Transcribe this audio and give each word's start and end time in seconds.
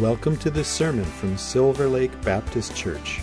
Welcome 0.00 0.36
to 0.38 0.50
this 0.50 0.66
sermon 0.66 1.04
from 1.04 1.38
Silver 1.38 1.86
Lake 1.86 2.20
Baptist 2.22 2.74
Church. 2.74 3.20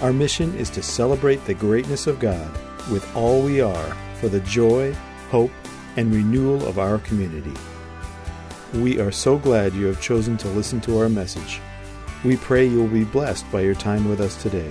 Our 0.00 0.12
mission 0.12 0.54
is 0.54 0.70
to 0.70 0.80
celebrate 0.80 1.44
the 1.44 1.54
greatness 1.54 2.06
of 2.06 2.20
God 2.20 2.48
with 2.92 3.04
all 3.16 3.42
we 3.42 3.60
are 3.60 3.96
for 4.20 4.28
the 4.28 4.38
joy, 4.38 4.92
hope, 5.30 5.50
and 5.96 6.14
renewal 6.14 6.64
of 6.68 6.78
our 6.78 6.98
community. 6.98 7.52
We 8.72 9.00
are 9.00 9.10
so 9.10 9.36
glad 9.36 9.74
you 9.74 9.86
have 9.86 10.00
chosen 10.00 10.36
to 10.36 10.48
listen 10.50 10.80
to 10.82 11.00
our 11.00 11.08
message. 11.08 11.60
We 12.24 12.36
pray 12.36 12.66
you 12.66 12.78
will 12.78 12.86
be 12.86 13.02
blessed 13.02 13.50
by 13.50 13.62
your 13.62 13.74
time 13.74 14.08
with 14.08 14.20
us 14.20 14.40
today. 14.40 14.70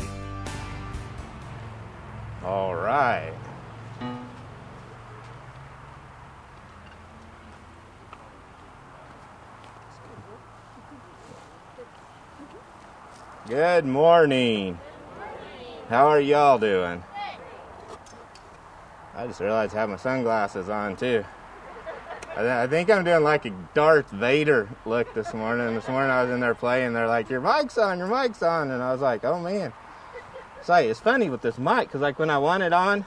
Good 13.52 13.86
morning. 13.86 14.80
How 15.90 16.08
are 16.08 16.22
y'all 16.22 16.58
doing? 16.58 17.04
I 19.14 19.28
just 19.28 19.42
realized 19.42 19.76
I 19.76 19.80
have 19.80 19.90
my 19.90 19.98
sunglasses 19.98 20.70
on 20.70 20.96
too. 20.96 21.26
I, 22.34 22.40
th- 22.40 22.50
I 22.50 22.68
think 22.68 22.90
I'm 22.90 23.04
doing 23.04 23.26
like 23.26 23.44
a 23.44 23.50
Darth 23.74 24.10
Vader 24.10 24.70
look 24.86 25.14
this 25.14 25.34
morning. 25.34 25.76
This 25.76 25.90
morning 25.90 26.12
I 26.12 26.24
was 26.24 26.32
in 26.32 26.40
there 26.40 26.56
playing. 26.56 26.94
They're 26.94 27.10
like, 27.10 27.30
"Your 27.30 27.42
mic's 27.42 27.78
on, 27.78 27.98
your 27.98 28.08
mic's 28.08 28.42
on," 28.42 28.72
and 28.72 28.82
I 28.82 28.94
was 28.94 29.02
like, 29.02 29.26
"Oh 29.26 29.38
man." 29.38 29.74
Like 30.70 30.86
it's 30.86 31.02
funny 31.02 31.30
with 31.30 31.42
this 31.42 31.58
mic 31.58 31.90
because 31.90 32.00
like 32.00 32.20
when 32.20 32.30
I 32.30 32.38
want 32.38 32.64
it 32.64 32.72
on, 32.72 33.06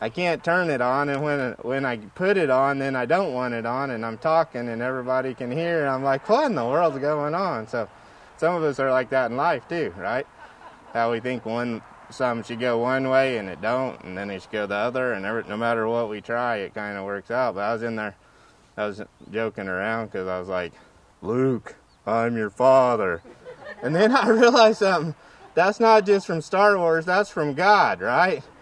I 0.00 0.08
can't 0.08 0.42
turn 0.42 0.68
it 0.68 0.80
on, 0.80 1.08
and 1.08 1.22
when 1.22 1.52
when 1.62 1.84
I 1.84 1.98
put 1.98 2.36
it 2.36 2.50
on, 2.50 2.80
then 2.80 2.96
I 2.96 3.06
don't 3.06 3.32
want 3.32 3.54
it 3.54 3.66
on, 3.66 3.92
and 3.92 4.04
I'm 4.04 4.18
talking 4.18 4.68
and 4.68 4.82
everybody 4.82 5.32
can 5.32 5.52
hear. 5.52 5.82
And 5.82 5.90
I'm 5.90 6.02
like, 6.02 6.28
what 6.28 6.46
in 6.46 6.56
the 6.56 6.64
world's 6.64 6.98
going 6.98 7.36
on? 7.36 7.68
So 7.68 7.88
some 8.44 8.56
of 8.56 8.62
us 8.62 8.78
are 8.78 8.90
like 8.90 9.08
that 9.08 9.30
in 9.30 9.38
life 9.38 9.66
too, 9.70 9.94
right? 9.96 10.26
How 10.92 11.10
we 11.10 11.18
think 11.18 11.46
one 11.46 11.80
some 12.10 12.42
should 12.42 12.60
go 12.60 12.76
one 12.76 13.08
way 13.08 13.38
and 13.38 13.48
it 13.48 13.62
don't, 13.62 13.98
and 14.04 14.18
then 14.18 14.28
it 14.28 14.42
should 14.42 14.50
go 14.50 14.66
the 14.66 14.74
other, 14.74 15.14
and 15.14 15.24
every, 15.24 15.44
no 15.48 15.56
matter 15.56 15.88
what 15.88 16.10
we 16.10 16.20
try, 16.20 16.56
it 16.56 16.74
kind 16.74 16.98
of 16.98 17.06
works 17.06 17.30
out. 17.30 17.54
But 17.54 17.62
I 17.62 17.72
was 17.72 17.82
in 17.82 17.96
there, 17.96 18.16
I 18.76 18.84
was 18.84 19.00
joking 19.32 19.66
around 19.66 20.08
because 20.08 20.28
I 20.28 20.38
was 20.38 20.48
like, 20.48 20.74
Luke, 21.22 21.74
I'm 22.06 22.36
your 22.36 22.50
father, 22.50 23.22
and 23.82 23.96
then 23.96 24.14
I 24.14 24.28
realized 24.42 24.80
something. 24.80 25.14
That's 25.54 25.80
not 25.80 26.04
just 26.04 26.26
from 26.26 26.42
Star 26.42 26.76
Wars. 26.76 27.06
That's 27.06 27.30
from 27.30 27.54
God, 27.54 28.00
right? 28.02 28.42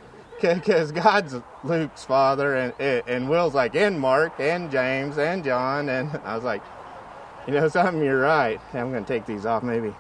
Because 0.40 0.90
God's 0.90 1.36
Luke's 1.62 2.04
father, 2.04 2.56
and 2.56 2.72
and 2.80 3.30
Will's 3.30 3.54
like, 3.54 3.76
and 3.76 4.00
Mark, 4.00 4.32
and 4.40 4.72
James, 4.72 5.16
and 5.16 5.44
John, 5.44 5.88
and 5.88 6.10
I 6.24 6.34
was 6.34 6.42
like, 6.42 6.62
you 7.46 7.54
know 7.54 7.68
something, 7.68 8.02
you're 8.02 8.20
right. 8.20 8.60
I'm 8.72 8.92
gonna 8.92 9.04
take 9.04 9.26
these 9.26 9.46
off 9.46 9.62
maybe, 9.62 9.94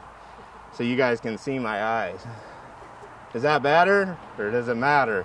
so 0.72 0.82
you 0.84 0.96
guys 0.96 1.20
can 1.20 1.38
see 1.38 1.58
my 1.58 1.82
eyes. 1.82 2.24
Is 3.34 3.42
that 3.42 3.62
better, 3.62 4.16
or 4.38 4.50
does 4.50 4.68
it 4.68 4.76
matter? 4.76 5.24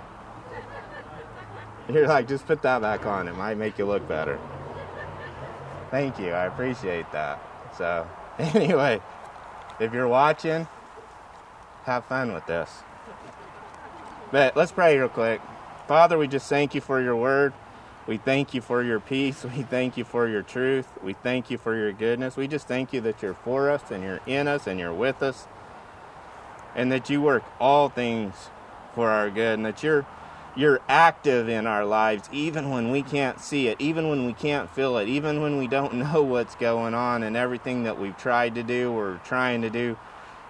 You're 1.88 2.06
like, 2.06 2.28
just 2.28 2.46
put 2.46 2.62
that 2.62 2.82
back 2.82 3.06
on. 3.06 3.28
It 3.28 3.36
might 3.36 3.56
make 3.56 3.78
you 3.78 3.86
look 3.86 4.06
better. 4.06 4.38
Thank 5.90 6.18
you. 6.18 6.30
I 6.30 6.44
appreciate 6.44 7.10
that. 7.12 7.40
So, 7.76 8.06
anyway, 8.38 9.00
if 9.80 9.92
you're 9.92 10.08
watching, 10.08 10.68
have 11.84 12.04
fun 12.04 12.34
with 12.34 12.46
this. 12.46 12.82
But 14.30 14.56
let's 14.56 14.72
pray 14.72 14.98
real 14.98 15.08
quick. 15.08 15.40
Father, 15.86 16.18
we 16.18 16.28
just 16.28 16.48
thank 16.48 16.74
you 16.74 16.82
for 16.82 17.00
your 17.00 17.16
word. 17.16 17.54
We 18.08 18.16
thank 18.16 18.54
you 18.54 18.62
for 18.62 18.82
your 18.82 19.00
peace. 19.00 19.44
We 19.44 19.62
thank 19.62 19.98
you 19.98 20.04
for 20.04 20.26
your 20.26 20.40
truth. 20.42 20.88
We 21.02 21.12
thank 21.12 21.50
you 21.50 21.58
for 21.58 21.76
your 21.76 21.92
goodness. 21.92 22.38
We 22.38 22.48
just 22.48 22.66
thank 22.66 22.94
you 22.94 23.02
that 23.02 23.20
you're 23.20 23.34
for 23.34 23.70
us 23.70 23.82
and 23.90 24.02
you're 24.02 24.20
in 24.26 24.48
us 24.48 24.66
and 24.66 24.80
you're 24.80 24.94
with 24.94 25.22
us. 25.22 25.46
And 26.74 26.90
that 26.90 27.10
you 27.10 27.20
work 27.20 27.44
all 27.60 27.90
things 27.90 28.34
for 28.94 29.10
our 29.10 29.28
good 29.28 29.58
and 29.58 29.66
that 29.66 29.82
you're 29.82 30.06
you're 30.56 30.80
active 30.88 31.48
in 31.48 31.66
our 31.66 31.84
lives 31.84 32.28
even 32.32 32.70
when 32.70 32.90
we 32.90 33.02
can't 33.02 33.40
see 33.40 33.68
it, 33.68 33.76
even 33.78 34.08
when 34.08 34.26
we 34.26 34.32
can't 34.32 34.70
feel 34.70 34.96
it, 34.96 35.06
even 35.06 35.42
when 35.42 35.58
we 35.58 35.68
don't 35.68 35.94
know 36.12 36.22
what's 36.22 36.54
going 36.54 36.94
on 36.94 37.22
and 37.22 37.36
everything 37.36 37.82
that 37.82 38.00
we've 38.00 38.16
tried 38.16 38.54
to 38.54 38.62
do 38.62 38.90
or 38.90 39.20
trying 39.22 39.60
to 39.60 39.68
do 39.68 39.98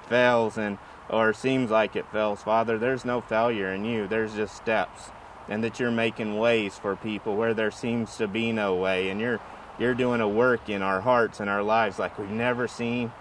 fails 0.08 0.56
and 0.56 0.78
or 1.08 1.32
seems 1.32 1.72
like 1.72 1.96
it 1.96 2.06
fails. 2.12 2.40
Father, 2.40 2.78
there's 2.78 3.04
no 3.04 3.20
failure 3.20 3.72
in 3.72 3.84
you. 3.84 4.06
There's 4.06 4.34
just 4.34 4.54
steps. 4.54 5.10
And 5.48 5.64
that 5.64 5.81
you're 5.81 5.91
making 5.91 6.36
ways 6.36 6.76
for 6.76 6.94
people 6.97 7.36
where 7.36 7.54
there 7.54 7.70
seems 7.70 8.16
to 8.16 8.28
be 8.28 8.53
no 8.53 8.75
way 8.75 9.09
and 9.09 9.20
you're 9.20 9.41
you're 9.78 9.94
doing 9.94 10.20
a 10.20 10.28
work 10.28 10.69
in 10.69 10.82
our 10.82 11.00
hearts 11.00 11.41
and 11.41 11.48
our 11.48 11.62
lives 11.62 11.98
like 11.98 12.19
we've 12.19 12.28
never 12.28 12.66
seen 12.66 13.12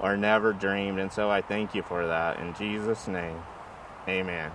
or 0.00 0.16
never 0.16 0.52
dreamed. 0.52 0.98
And 0.98 1.12
so 1.12 1.30
I 1.30 1.42
thank 1.42 1.74
you 1.74 1.82
for 1.82 2.06
that. 2.06 2.38
In 2.38 2.54
Jesus' 2.54 3.08
name. 3.08 3.40
Amen. 4.08 4.52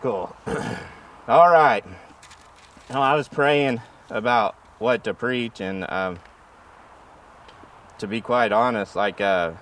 Cool. 0.00 0.34
All 1.28 1.50
right. 1.50 1.84
Well, 2.88 3.02
I 3.02 3.14
was 3.14 3.28
praying 3.28 3.80
about 4.08 4.56
what 4.78 5.04
to 5.04 5.14
preach, 5.14 5.60
and 5.60 5.88
um, 5.90 6.18
to 7.98 8.06
be 8.06 8.20
quite 8.20 8.50
honest, 8.50 8.96
like 8.96 9.20
uh, 9.20 9.52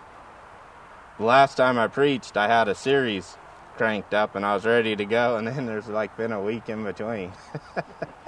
the 1.19 1.25
last 1.25 1.57
time 1.57 1.79
I 1.79 1.89
preached, 1.89 2.37
I 2.37 2.47
had 2.47 2.69
a 2.69 2.75
series 2.75 3.37
cranked 3.79 4.13
up 4.13 4.35
and 4.35 4.45
I 4.45 4.55
was 4.55 4.67
ready 4.67 4.97
to 4.97 5.05
go, 5.05 5.37
and 5.37 5.47
then 5.47 5.65
there's 5.65 5.89
like 5.89 6.17
been 6.17 6.33
a 6.33 6.43
week 6.43 6.69
in 6.69 6.85
between. 6.85 7.33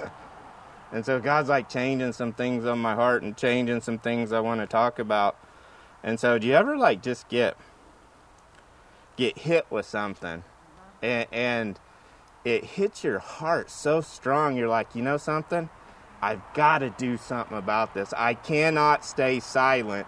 and 0.91 1.05
so 1.05 1.19
God's 1.19 1.49
like 1.49 1.69
changing 1.69 2.13
some 2.13 2.31
things 2.31 2.65
on 2.65 2.79
my 2.79 2.95
heart 2.95 3.21
and 3.21 3.35
changing 3.37 3.81
some 3.81 3.99
things 3.99 4.31
I 4.31 4.39
want 4.39 4.61
to 4.61 4.67
talk 4.67 4.97
about. 4.97 5.37
And 6.03 6.19
so, 6.19 6.39
do 6.39 6.47
you 6.47 6.53
ever 6.53 6.77
like 6.77 7.03
just 7.03 7.27
get 7.27 7.57
get 9.17 9.39
hit 9.39 9.67
with 9.69 9.85
something, 9.85 10.43
and, 11.01 11.27
and 11.31 11.79
it 12.43 12.63
hits 12.63 13.03
your 13.03 13.19
heart 13.19 13.69
so 13.69 14.01
strong? 14.01 14.55
You're 14.55 14.69
like, 14.69 14.95
you 14.95 15.03
know 15.03 15.17
something? 15.17 15.69
I've 16.21 16.41
got 16.53 16.79
to 16.79 16.89
do 16.91 17.17
something 17.17 17.57
about 17.57 17.93
this. 17.93 18.13
I 18.15 18.35
cannot 18.35 19.03
stay 19.03 19.39
silent 19.39 20.07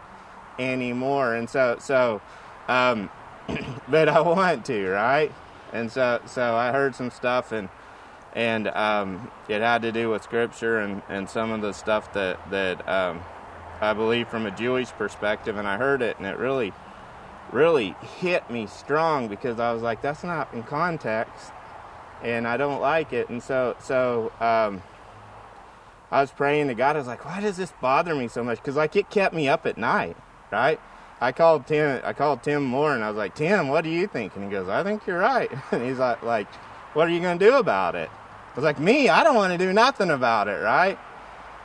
anymore. 0.58 1.34
And 1.36 1.50
so, 1.50 1.78
so, 1.80 2.22
um, 2.68 3.10
but 3.88 4.09
I 4.09 4.22
want 4.22 4.66
to, 4.66 4.90
right? 4.90 5.31
And 5.72 5.92
so, 5.92 6.22
so 6.26 6.56
I 6.56 6.72
heard 6.72 6.96
some 6.96 7.12
stuff, 7.12 7.52
and 7.52 7.70
and 8.34 8.68
um, 8.70 9.31
it 9.48 9.62
had 9.62 9.81
to 9.84 9.92
do 9.92 10.09
with 10.09 10.24
scripture 10.24 10.80
and, 10.80 11.02
and 11.08 11.30
some 11.30 11.52
of 11.52 11.62
the 11.62 11.72
stuff 11.72 12.14
that 12.14 12.40
that 12.52 12.88
um, 12.88 13.22
I 13.81 13.94
believe 13.94 14.28
from 14.28 14.46
a 14.46 14.52
Jewish 14.52 14.90
perspective. 14.92 15.58
And 15.58 15.68
I 15.68 15.78
heard 15.78 16.02
it, 16.02 16.18
and 16.18 16.28
it 16.28 16.38
really, 16.38 16.74
really 17.52 17.96
hit 18.20 18.50
me 18.50 18.68
strong 18.68 19.28
because 19.28 19.60
I 19.60 19.74
was 19.74 19.81
like, 19.81 20.02
that's 20.02 20.24
not 20.24 20.54
in 20.54 20.64
context, 20.64 21.52
and 22.22 22.48
I 22.48 22.58
don't 22.58 22.81
like 22.81 23.14
it. 23.14 23.30
And 23.30 23.42
so, 23.42 23.75
so. 23.80 24.31
Um, 24.40 24.81
I 26.12 26.22
was 26.22 26.30
praying 26.30 26.68
to 26.68 26.75
God. 26.75 26.96
I 26.96 27.00
was 27.00 27.08
like, 27.08 27.25
why 27.25 27.42
does 27.42 27.58
this 27.58 27.74
bother 27.81 28.14
me 28.14 28.28
so 28.28 28.44
much? 28.44 28.60
Because 28.60 28.75
like 28.75 28.96
it 28.96 29.10
kept 29.10 29.34
me 29.34 29.50
up 29.50 29.66
at 29.66 29.80
night, 29.80 30.16
right? 30.52 30.80
I 31.24 31.32
called 31.32 31.66
Tim. 31.68 32.02
I 32.04 32.12
called 32.12 32.44
Tim 32.44 32.64
Moore, 32.64 32.94
and 32.94 33.02
I 33.02 33.08
was 33.08 33.16
like, 33.16 33.34
Tim, 33.34 33.70
what 33.70 33.86
do 33.86 33.90
you 33.90 34.08
think? 34.08 34.36
And 34.36 34.44
he 34.44 34.52
goes, 34.52 34.68
I 34.68 34.84
think 34.84 35.08
you're 35.08 35.20
right. 35.20 35.50
And 35.72 35.82
he's 35.82 35.98
like, 35.98 36.22
like, 36.22 36.54
what 36.94 37.08
are 37.08 37.12
you 37.12 37.22
going 37.22 37.40
to 37.40 37.46
do 37.46 37.56
about 37.56 37.96
it? 37.96 38.10
I 38.10 38.56
was 38.56 38.66
like, 38.66 38.78
me, 38.78 39.08
I 39.08 39.24
don't 39.24 39.36
want 39.36 39.54
to 39.54 39.58
do 39.58 39.72
nothing 39.72 40.10
about 40.10 40.50
it, 40.50 40.62
right? 40.62 41.00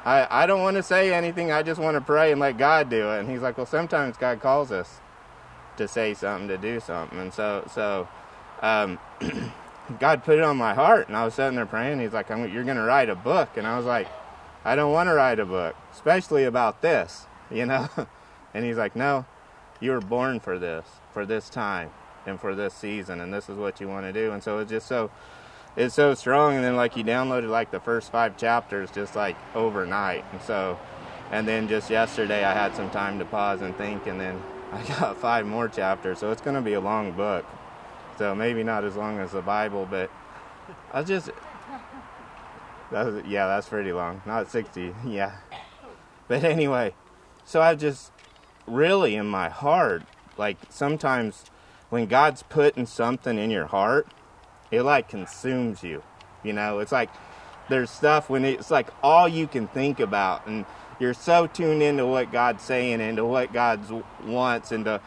I 0.05 0.27
I 0.31 0.47
don't 0.47 0.63
want 0.63 0.77
to 0.77 0.83
say 0.83 1.13
anything. 1.13 1.51
I 1.51 1.65
just 1.65 1.81
want 1.81 1.97
to 1.97 2.01
pray 2.01 2.31
and 2.31 2.41
let 2.41 2.57
God 2.57 2.89
do 2.89 3.11
it. 3.11 3.19
And 3.19 3.29
he's 3.29 3.43
like, 3.43 3.57
well, 3.57 3.67
sometimes 3.67 4.17
God 4.17 4.41
calls 4.41 4.71
us 4.71 5.01
to 5.77 5.89
say 5.89 6.15
something, 6.15 6.49
to 6.49 6.57
do 6.57 6.79
something, 6.81 7.19
and 7.19 7.35
so 7.35 7.69
so. 7.75 8.09
Um, 8.63 8.99
God 9.99 10.23
put 10.23 10.37
it 10.39 10.45
on 10.45 10.57
my 10.57 10.75
heart, 10.75 11.09
and 11.09 11.17
I 11.17 11.25
was 11.25 11.35
sitting 11.35 11.57
there 11.57 11.67
praying. 11.67 12.01
He's 12.01 12.13
like, 12.13 12.29
"You're 12.29 12.65
going 12.65 12.77
to 12.77 12.83
write 12.83 13.09
a 13.09 13.15
book," 13.15 13.57
and 13.57 13.67
I 13.67 13.77
was 13.77 13.87
like, 13.87 14.07
I 14.65 14.77
don't 14.77 14.93
want 14.93 15.09
to 15.09 15.15
write 15.15 15.39
a 15.39 15.47
book, 15.47 15.75
especially 15.93 16.45
about 16.45 16.83
this, 16.83 17.27
you 17.51 17.67
know? 17.67 17.89
and 18.55 18.65
he's 18.65 18.77
like, 18.77 18.95
No, 18.97 19.25
you 19.81 19.91
were 19.91 20.01
born 20.01 20.41
for 20.41 20.59
this, 20.59 20.87
for 21.13 21.25
this 21.25 21.49
time, 21.49 21.91
and 22.27 22.41
for 22.41 22.55
this 22.55 22.75
season, 22.75 23.21
and 23.21 23.33
this 23.33 23.49
is 23.49 23.57
what 23.57 23.81
you 23.81 23.89
want 23.89 24.07
to 24.07 24.13
do. 24.13 24.33
And 24.33 24.43
so 24.43 24.59
it's 24.59 24.71
just 24.71 24.87
so, 24.87 25.11
it's 25.77 25.95
so 25.95 26.15
strong. 26.15 26.57
And 26.57 26.65
then, 26.65 26.77
like, 26.77 26.97
you 26.97 27.05
downloaded 27.05 27.49
like 27.49 27.71
the 27.71 27.81
first 27.81 28.11
five 28.11 28.37
chapters 28.37 28.91
just 28.91 29.17
like 29.17 29.37
overnight. 29.55 30.25
And 30.33 30.43
so, 30.43 30.79
and 31.31 31.47
then 31.47 31.69
just 31.69 31.91
yesterday, 31.91 32.45
I 32.45 32.55
had 32.55 32.75
some 32.75 32.91
time 32.91 33.19
to 33.19 33.25
pause 33.25 33.63
and 33.63 33.77
think, 33.77 34.07
and 34.07 34.21
then 34.21 34.43
I 34.73 34.83
got 34.83 35.17
five 35.19 35.47
more 35.47 35.69
chapters. 35.69 36.19
So 36.19 36.31
it's 36.31 36.43
going 36.43 36.57
to 36.57 36.63
be 36.63 36.75
a 36.75 36.81
long 36.81 37.13
book. 37.13 37.47
So 38.19 38.35
maybe 38.35 38.65
not 38.65 38.85
as 38.85 38.97
long 38.97 39.21
as 39.21 39.31
the 39.31 39.43
Bible, 39.43 39.87
but 39.89 40.11
I 40.93 41.03
just, 41.05 41.31
that 42.91 43.07
was, 43.07 43.25
yeah, 43.27 43.47
that's 43.47 43.69
pretty 43.69 43.93
long. 43.93 44.23
Not 44.27 44.51
60, 44.51 44.93
yeah. 45.07 45.37
But 46.27 46.45
anyway, 46.45 46.95
so 47.45 47.63
I 47.63 47.75
just 47.75 48.13
really 48.69 49.17
in 49.17 49.27
my 49.27 49.49
heart, 49.49 50.03
like 50.37 50.57
sometimes 50.69 51.47
when 51.91 52.07
God's 52.07 52.43
putting 52.45 52.87
something 52.87 53.39
in 53.39 53.51
your 53.51 53.67
heart, 53.67 54.09
it 54.71 54.83
like 54.83 55.09
consumes 55.09 55.83
you. 55.83 56.03
You 56.45 56.53
know, 56.53 56.79
it's 56.79 56.93
like 56.93 57.11
there's 57.69 57.91
stuff 57.91 58.31
when 58.31 58.45
it's 58.45 58.71
like 58.71 58.89
all 59.03 59.29
you 59.29 59.47
can 59.47 59.69
think 59.69 60.01
about 60.01 60.47
and 60.47 60.65
You're 60.99 61.15
so 61.15 61.47
tuned 61.47 61.83
into 61.83 62.07
what 62.07 62.33
God's 62.33 62.63
saying 62.65 63.01
and 63.01 63.17
to 63.19 63.25
what 63.25 63.53
God 63.53 63.81
wants 64.25 64.73
and 64.73 64.85
to 64.87 65.01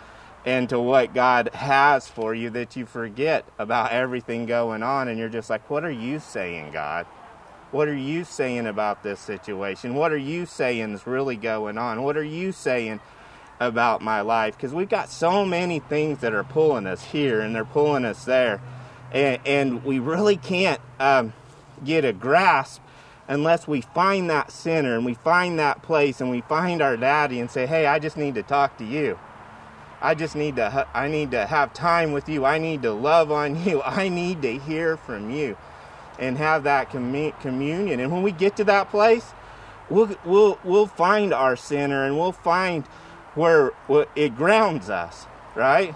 and 0.45 0.67
to 0.69 0.79
what 0.79 1.13
God 1.13 1.49
has 1.53 2.07
for 2.07 2.33
you 2.33 2.49
that 2.51 2.75
you 2.75 2.85
forget 2.85 3.45
about 3.59 3.91
everything 3.91 4.47
going 4.47 4.81
on 4.81 5.07
and 5.07 5.19
you're 5.19 5.29
just 5.29 5.51
like, 5.51 5.69
what 5.69 5.83
are 5.83 5.91
you 5.91 6.19
saying, 6.19 6.71
God? 6.71 7.05
What 7.71 7.87
are 7.87 7.95
you 7.95 8.23
saying 8.23 8.65
about 8.65 9.03
this 9.03 9.19
situation? 9.19 9.93
What 9.93 10.11
are 10.11 10.17
you 10.17 10.45
saying 10.45 10.93
is 10.93 11.05
really 11.05 11.35
going 11.35 11.77
on? 11.77 12.01
What 12.03 12.17
are 12.17 12.23
you 12.23 12.51
saying 12.53 13.01
about 13.61 14.01
my 14.01 14.19
life? 14.19 14.57
Because 14.57 14.73
we've 14.73 14.89
got 14.89 15.09
so 15.09 15.45
many 15.45 15.79
things 15.79 16.19
that 16.19 16.33
are 16.33 16.43
pulling 16.43 16.87
us 16.87 17.05
here 17.05 17.39
and 17.39 17.55
they're 17.55 17.63
pulling 17.63 18.03
us 18.03 18.25
there. 18.25 18.59
And, 19.13 19.39
and 19.45 19.85
we 19.85 19.99
really 19.99 20.35
can't 20.35 20.81
um, 20.99 21.33
get 21.85 22.03
a 22.03 22.11
grasp 22.11 22.81
unless 23.27 23.67
we 23.67 23.81
find 23.81 24.29
that 24.29 24.51
center 24.51 24.95
and 24.95 25.05
we 25.05 25.13
find 25.13 25.59
that 25.59 25.81
place 25.83 26.19
and 26.19 26.29
we 26.29 26.41
find 26.41 26.81
our 26.81 26.97
daddy 26.97 27.39
and 27.39 27.49
say, 27.49 27.65
hey, 27.65 27.85
I 27.85 27.99
just 27.99 28.17
need 28.17 28.35
to 28.35 28.43
talk 28.43 28.77
to 28.79 28.83
you. 28.83 29.17
I 30.01 30.15
just 30.15 30.35
need 30.35 30.55
to 30.55 30.87
I 30.95 31.07
need 31.07 31.29
to 31.31 31.45
have 31.45 31.73
time 31.73 32.11
with 32.11 32.27
you. 32.27 32.43
I 32.43 32.57
need 32.57 32.81
to 32.81 32.91
love 32.91 33.31
on 33.31 33.63
you. 33.63 33.81
I 33.85 34.09
need 34.09 34.41
to 34.41 34.57
hear 34.57 34.97
from 34.97 35.29
you 35.29 35.55
and 36.19 36.37
have 36.37 36.63
that 36.63 36.89
communion. 36.89 37.99
And 37.99 38.11
when 38.11 38.23
we 38.23 38.31
get 38.31 38.55
to 38.57 38.63
that 38.65 38.89
place, 38.89 39.33
we'll 39.89 40.15
we'll 40.25 40.59
we'll 40.63 40.87
find 40.87 41.33
our 41.33 41.55
center 41.55 42.03
and 42.03 42.17
we'll 42.17 42.31
find 42.31 42.83
where, 43.35 43.71
it 44.15 44.35
grounds 44.35 44.89
us, 44.89 45.27
right? 45.55 45.95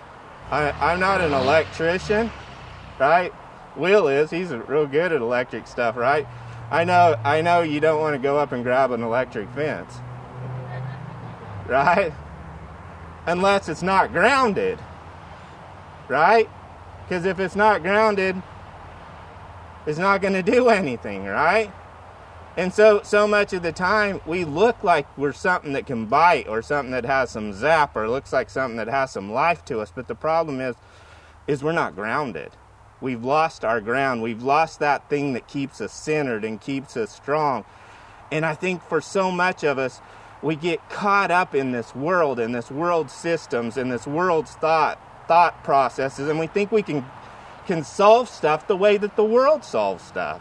I, 0.51 0.71
I'm 0.71 0.99
not 0.99 1.21
an 1.21 1.33
electrician, 1.33 2.31
right? 2.99 3.33
Will 3.75 4.07
is. 4.07 4.29
He's 4.29 4.51
real 4.51 4.87
good 4.87 5.11
at 5.11 5.21
electric 5.21 5.67
stuff, 5.67 5.97
right? 5.97 6.27
I 6.71 6.83
know 6.83 7.19
I 7.23 7.41
know 7.41 7.61
you 7.61 7.79
don't 7.79 7.99
want 7.99 8.15
to 8.15 8.19
go 8.19 8.37
up 8.37 8.51
and 8.51 8.63
grab 8.63 8.91
an 8.91 9.03
electric 9.03 9.49
fence. 9.51 9.93
Right? 11.67 12.13
Unless 13.25 13.69
it's 13.69 13.83
not 13.83 14.11
grounded. 14.11 14.79
Right? 16.07 16.49
Because 17.03 17.25
if 17.25 17.39
it's 17.39 17.55
not 17.55 17.81
grounded, 17.81 18.41
it's 19.85 19.99
not 19.99 20.21
going 20.21 20.33
to 20.33 20.43
do 20.43 20.69
anything, 20.69 21.25
right? 21.25 21.71
And 22.57 22.73
so, 22.73 23.01
so 23.03 23.27
much 23.27 23.51
of 23.51 23.63
the 23.63 23.73
time, 23.73 24.21
we 24.25 24.45
look 24.45 24.81
like 24.83 25.05
we're 25.17 25.33
something 25.33 25.73
that 25.73 25.85
can 25.85 26.05
bite 26.05 26.47
or 26.47 26.61
something 26.61 26.91
that 26.91 27.05
has 27.05 27.29
some 27.29 27.51
zap 27.51 27.95
or 27.95 28.07
looks 28.09 28.31
like 28.31 28.49
something 28.49 28.77
that 28.77 28.87
has 28.87 29.11
some 29.11 29.31
life 29.31 29.65
to 29.65 29.79
us. 29.81 29.91
But 29.93 30.07
the 30.07 30.15
problem 30.15 30.61
is, 30.61 30.75
is 31.47 31.63
we're 31.63 31.73
not 31.73 31.95
grounded. 31.95 32.51
We've 33.01 33.23
lost 33.23 33.65
our 33.65 33.81
ground. 33.81 34.21
We've 34.21 34.41
lost 34.41 34.79
that 34.79 35.09
thing 35.09 35.33
that 35.33 35.47
keeps 35.47 35.81
us 35.81 35.91
centered 35.91 36.45
and 36.45 36.61
keeps 36.61 36.95
us 36.95 37.11
strong. 37.11 37.65
And 38.31 38.45
I 38.45 38.55
think 38.55 38.81
for 38.81 39.01
so 39.01 39.31
much 39.31 39.63
of 39.63 39.77
us, 39.77 39.99
we 40.41 40.55
get 40.55 40.89
caught 40.89 41.31
up 41.31 41.53
in 41.53 41.71
this 41.71 41.93
world, 41.93 42.39
in 42.39 42.53
this 42.53 42.71
world 42.71 43.11
systems, 43.11 43.77
in 43.77 43.89
this 43.89 44.07
world's 44.07 44.51
thought 44.51 44.99
thought 45.27 45.63
processes, 45.63 46.29
and 46.29 46.39
we 46.39 46.47
think 46.47 46.71
we 46.71 46.83
can 46.83 47.05
can 47.65 47.83
solve 47.83 48.29
stuff 48.29 48.67
the 48.67 48.77
way 48.77 48.95
that 48.95 49.15
the 49.15 49.23
world 49.23 49.63
solves 49.63 50.03
stuff. 50.03 50.39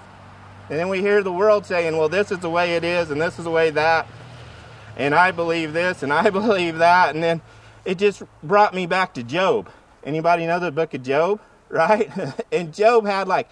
And 0.71 0.79
then 0.79 0.89
we 0.89 1.01
hear 1.01 1.23
the 1.23 1.33
world 1.33 1.67
saying, 1.67 1.97
well, 1.97 2.09
this 2.09 2.33
is 2.33 2.39
the 2.39 2.51
way 2.51 2.77
it 2.77 2.85
is, 2.85 3.11
and 3.11 3.21
this 3.21 3.39
is 3.39 3.45
the 3.45 3.51
way 3.51 3.71
that, 3.71 4.07
and 4.97 5.15
I 5.15 5.31
believe 5.31 5.73
this, 5.73 6.03
and 6.03 6.13
I 6.25 6.31
believe 6.31 6.79
that. 6.79 7.15
And 7.15 7.23
then 7.23 7.43
it 7.85 7.99
just 7.99 8.23
brought 8.43 8.75
me 8.75 8.87
back 8.87 9.15
to 9.15 9.23
Job. 9.23 9.69
Anybody 10.05 10.47
know 10.47 10.59
the 10.59 10.73
book 10.73 10.95
of 10.95 11.03
Job? 11.03 11.41
Right? 11.71 12.09
and 12.53 12.73
Job 12.73 13.05
had 13.05 13.27
like 13.27 13.49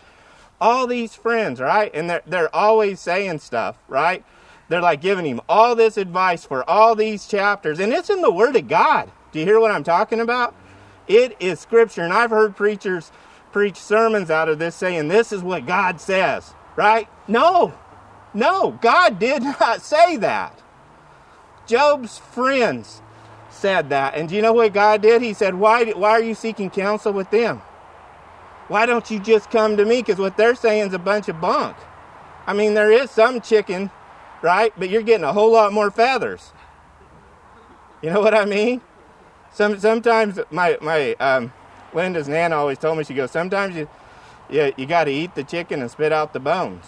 all 0.61 0.87
these 0.87 1.13
friends, 1.13 1.61
right? 1.61 1.91
And 1.93 2.09
they're, 2.09 2.23
they're 2.25 2.55
always 2.55 3.01
saying 3.01 3.41
stuff, 3.41 3.77
right? 3.89 4.25
They're 4.69 4.81
like 4.81 5.01
giving 5.01 5.27
him 5.27 5.41
all 5.49 5.75
this 5.75 5.97
advice 5.97 6.45
for 6.45 6.69
all 6.71 6.95
these 6.95 7.27
chapters, 7.27 7.81
and 7.81 7.93
it's 7.93 8.11
in 8.11 8.21
the 8.21 8.31
Word 8.31 8.55
of 8.55 8.69
God. 8.69 9.11
Do 9.33 9.41
you 9.41 9.45
hear 9.45 9.59
what 9.59 9.73
I'm 9.73 9.83
talking 9.83 10.21
about? 10.21 10.55
It 11.09 11.37
is 11.41 11.59
Scripture, 11.59 12.03
and 12.03 12.13
I've 12.13 12.31
heard 12.31 12.55
preachers 12.55 13.11
preach 13.51 13.77
sermons 13.77 14.31
out 14.31 14.49
of 14.49 14.59
this 14.61 14.77
saying 14.77 15.09
this 15.09 15.33
is 15.33 15.43
what 15.43 15.67
God 15.67 16.01
says, 16.01 16.55
right? 16.77 17.09
No, 17.29 17.75
no, 18.35 18.73
God 18.81 19.19
did 19.19 19.43
not 19.61 19.83
say 19.83 20.17
that. 20.17 20.61
Job's 21.67 22.19
friends 22.19 23.03
said 23.51 23.91
that. 23.91 24.15
And 24.15 24.29
do 24.29 24.35
you 24.35 24.43
know 24.43 24.53
what 24.53 24.73
God 24.73 25.03
did? 25.03 25.23
He 25.23 25.33
said, 25.35 25.55
Why, 25.55 25.85
why 25.93 26.11
are 26.11 26.23
you 26.23 26.35
seeking 26.35 26.71
counsel 26.71 27.13
with 27.13 27.31
them? 27.31 27.63
Why 28.69 28.87
don't 28.87 29.11
you 29.11 29.21
just 29.21 29.51
come 29.51 29.77
to 29.77 29.85
me? 29.85 29.97
Because 29.97 30.19
what 30.19 30.37
they're 30.37 30.55
saying 30.55 30.89
is 30.89 30.95
a 30.95 30.99
bunch 30.99 31.29
of 31.29 31.41
bunk. 31.41 31.77
I 32.47 32.53
mean, 32.55 32.75
there 32.75 32.91
is 32.91 33.11
some 33.11 33.41
chicken, 33.41 33.91
right? 34.41 34.73
But 34.79 34.91
you're 34.91 35.03
getting 35.03 35.25
a 35.25 35.33
whole 35.33 35.53
lot 35.53 35.73
more 35.73 35.91
feathers. 35.91 36.53
You 38.03 38.11
know 38.11 38.21
what 38.21 38.35
I 38.35 38.45
mean? 38.45 38.81
Some 39.53 39.79
sometimes 39.79 40.41
my 40.51 40.79
my 40.81 41.13
um, 41.15 41.53
Linda's 41.93 42.29
nana 42.29 42.57
always 42.57 42.79
told 42.79 42.99
me, 42.99 43.05
she 43.05 43.15
goes, 43.15 43.31
sometimes 43.31 43.77
you, 43.77 43.89
you, 44.53 44.73
you 44.77 44.87
got 44.87 45.05
to 45.05 45.11
eat 45.11 45.35
the 45.35 45.43
chicken 45.43 45.81
and 45.81 45.91
spit 45.91 46.13
out 46.13 46.33
the 46.33 46.41
bones, 46.41 46.85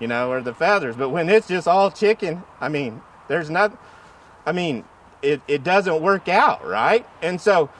you 0.00 0.06
know, 0.06 0.30
or 0.30 0.42
the 0.42 0.52
feathers. 0.52 0.96
But 0.96 1.10
when 1.10 1.28
it's 1.28 1.48
just 1.48 1.68
all 1.68 1.90
chicken, 1.90 2.42
I 2.60 2.68
mean, 2.68 3.00
there's 3.28 3.48
not, 3.48 3.78
I 4.44 4.52
mean, 4.52 4.84
it, 5.22 5.40
it 5.48 5.64
doesn't 5.64 6.02
work 6.02 6.28
out, 6.28 6.66
right? 6.66 7.06
And 7.22 7.40
so, 7.40 7.70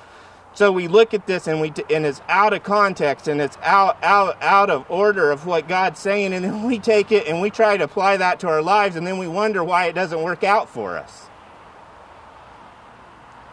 so 0.55 0.71
we 0.71 0.87
look 0.87 1.13
at 1.13 1.27
this 1.27 1.49
and 1.49 1.61
we 1.61 1.73
and 1.91 2.07
it's 2.07 2.23
out 2.29 2.53
of 2.53 2.63
context 2.63 3.27
and 3.27 3.41
it's 3.41 3.59
out 3.61 3.99
out 4.05 4.41
out 4.41 4.71
of 4.71 4.89
order 4.89 5.33
of 5.33 5.47
what 5.47 5.67
God's 5.67 5.99
saying 5.99 6.33
and 6.33 6.45
then 6.45 6.63
we 6.63 6.79
take 6.79 7.11
it 7.11 7.27
and 7.27 7.41
we 7.41 7.51
try 7.51 7.77
to 7.77 7.83
apply 7.83 8.19
that 8.19 8.39
to 8.41 8.49
our 8.49 8.63
lives 8.63 8.95
and 8.95 9.05
then 9.05 9.19
we 9.19 9.27
wonder 9.27 9.65
why 9.65 9.87
it 9.87 9.95
doesn't 9.97 10.23
work 10.23 10.45
out 10.45 10.69
for 10.71 10.97
us. 10.97 11.27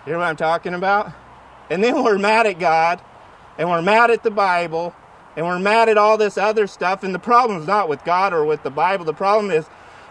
You 0.06 0.13
what 0.13 0.22
I'm 0.22 0.36
talking 0.36 0.75
about? 0.75 1.12
And 1.72 1.84
then 1.84 2.04
we're 2.04 2.19
mad 2.19 2.45
at 2.45 2.60
God 2.60 3.01
and 3.57 3.68
we're 3.68 3.81
mad 3.81 4.12
at 4.12 4.22
the 4.22 4.31
Bible 4.31 4.95
and 5.36 5.45
we're 5.45 5.60
mad 5.60 5.89
at 5.89 5.98
all 5.98 6.18
this 6.18 6.38
other 6.38 6.68
stuff. 6.68 7.04
And 7.04 7.13
the 7.16 7.19
problem 7.19 7.60
is 7.62 7.68
not 7.68 7.88
with 7.88 8.04
God 8.04 8.33
or 8.33 8.45
with 8.45 8.63
the 8.63 8.69
Bible. 8.69 9.06
The 9.06 9.13
problem 9.13 9.51
is 9.51 9.66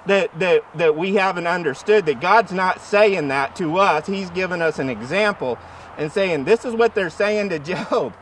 that, 0.06 0.36
that, 0.38 0.64
that 0.76 0.96
we 0.96 1.14
haven't 1.16 1.46
understood 1.46 2.06
that 2.06 2.20
God's 2.20 2.52
not 2.52 2.80
saying 2.80 3.28
that 3.28 3.54
to 3.56 3.78
us. 3.78 4.06
He's 4.06 4.30
given 4.30 4.62
us 4.62 4.78
an 4.78 4.88
example 4.88 5.58
and 5.98 6.10
saying, 6.10 6.44
This 6.44 6.64
is 6.64 6.74
what 6.74 6.94
they're 6.94 7.10
saying 7.10 7.50
to 7.50 7.58
Job. 7.90 8.14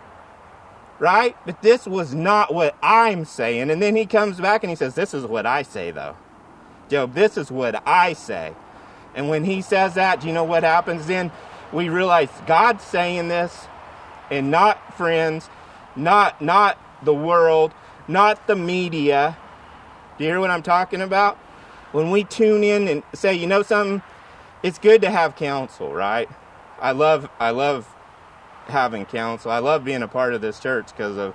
Right? 0.99 1.37
But 1.47 1.63
this 1.63 1.87
was 1.87 2.13
not 2.13 2.53
what 2.53 2.77
I'm 2.83 3.25
saying. 3.25 3.71
And 3.71 3.81
then 3.81 3.95
he 3.95 4.05
comes 4.05 4.41
back 4.41 4.65
and 4.65 4.71
he 4.71 4.77
says, 4.77 4.95
This 4.95 5.15
is 5.15 5.25
what 5.25 5.47
I 5.47 5.63
say, 5.63 5.93
though. 5.93 6.17
Job, 6.89 7.15
this 7.15 7.37
is 7.37 7.51
what 7.51 7.81
I 7.87 8.15
say. 8.15 8.55
And 9.15 9.29
when 9.29 9.45
he 9.45 9.63
says 9.63 9.95
that, 9.95 10.21
do 10.21 10.27
you 10.27 10.33
know 10.33 10.45
what 10.45 10.63
happens 10.63 11.07
then? 11.07 11.31
We 11.73 11.89
realize 11.89 12.31
God's 12.47 12.85
saying 12.85 13.29
this 13.29 13.67
and 14.31 14.51
not 14.51 14.97
friends, 14.97 15.49
not 15.97 16.41
not 16.41 16.79
the 17.03 17.15
world, 17.15 17.73
not 18.07 18.47
the 18.47 18.57
media. 18.57 19.37
Do 20.17 20.25
you 20.25 20.31
hear 20.31 20.41
what 20.41 20.51
I'm 20.51 20.63
talking 20.63 21.01
about? 21.01 21.37
When 21.93 22.11
we 22.11 22.25
tune 22.25 22.65
in 22.65 22.89
and 22.89 23.03
say, 23.15 23.35
you 23.35 23.47
know 23.47 23.63
something, 23.63 24.03
it's 24.63 24.79
good 24.79 25.03
to 25.03 25.11
have 25.11 25.37
counsel, 25.37 25.93
right? 25.93 26.29
I 26.81 26.93
love 26.93 27.29
I 27.41 27.51
love 27.51 27.89
having 28.67 29.05
counsel. 29.07 29.51
I 29.51 29.59
love 29.59 29.85
being 29.85 30.03
a 30.03 30.09
part 30.09 30.35
of 30.35 30.41
this 30.41 30.61
church 30.61 30.89
because 30.89 31.17
of 31.17 31.35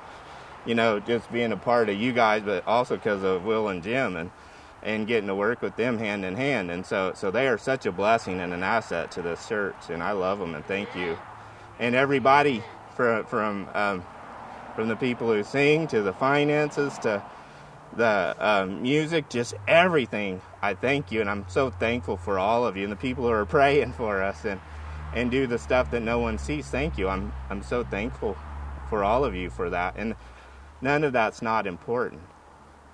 you 0.65 0.75
know 0.75 0.99
just 0.99 1.31
being 1.31 1.51
a 1.51 1.57
part 1.57 1.89
of 1.89 1.99
you 1.99 2.13
guys, 2.13 2.43
but 2.43 2.65
also 2.67 2.95
because 2.95 3.23
of 3.23 3.43
Will 3.43 3.67
and 3.69 3.83
Jim 3.83 4.15
and 4.15 4.31
and 4.81 5.07
getting 5.07 5.27
to 5.27 5.35
work 5.35 5.61
with 5.61 5.75
them 5.77 5.97
hand 5.97 6.25
in 6.25 6.35
hand. 6.35 6.69
And 6.69 6.85
so 6.85 7.13
so 7.15 7.31
they 7.31 7.47
are 7.47 7.57
such 7.57 7.85
a 7.85 7.91
blessing 7.91 8.39
and 8.39 8.53
an 8.53 8.63
asset 8.63 9.11
to 9.11 9.21
this 9.21 9.47
church, 9.47 9.89
and 9.89 10.03
I 10.03 10.11
love 10.11 10.39
them 10.39 10.55
and 10.55 10.65
thank 10.65 10.95
you. 10.95 11.17
And 11.79 11.95
everybody 11.95 12.63
from 12.95 13.25
from 13.25 13.67
um, 13.73 14.05
from 14.75 14.87
the 14.87 14.95
people 14.95 15.27
who 15.27 15.43
sing 15.43 15.87
to 15.87 16.01
the 16.01 16.13
finances 16.13 16.97
to 16.99 17.23
the 17.95 18.35
um, 18.39 18.81
music, 18.81 19.29
just 19.29 19.53
everything. 19.67 20.41
I 20.61 20.73
thank 20.73 21.11
you, 21.11 21.21
and 21.21 21.29
I'm 21.29 21.45
so 21.47 21.69
thankful 21.69 22.17
for 22.17 22.39
all 22.39 22.65
of 22.65 22.75
you 22.75 22.83
and 22.83 22.91
the 22.91 22.97
people 22.97 23.23
who 23.25 23.31
are 23.31 23.45
praying 23.57 23.93
for 23.93 24.21
us 24.21 24.45
and 24.45 24.59
and 25.15 25.29
do 25.29 25.45
the 25.45 25.59
stuff 25.59 25.91
that 25.91 26.01
no 26.01 26.17
one 26.17 26.39
sees. 26.39 26.67
Thank 26.67 26.97
you. 26.97 27.07
I'm 27.07 27.31
I'm 27.49 27.61
so 27.61 27.83
thankful 27.83 28.37
for 28.89 29.03
all 29.03 29.23
of 29.25 29.35
you 29.35 29.49
for 29.49 29.69
that. 29.69 29.95
And 29.97 30.15
none 30.81 31.03
of 31.03 31.13
that's 31.13 31.41
not 31.41 31.67
important. 31.67 32.21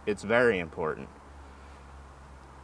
It's 0.06 0.24
very 0.24 0.60
important. 0.60 1.10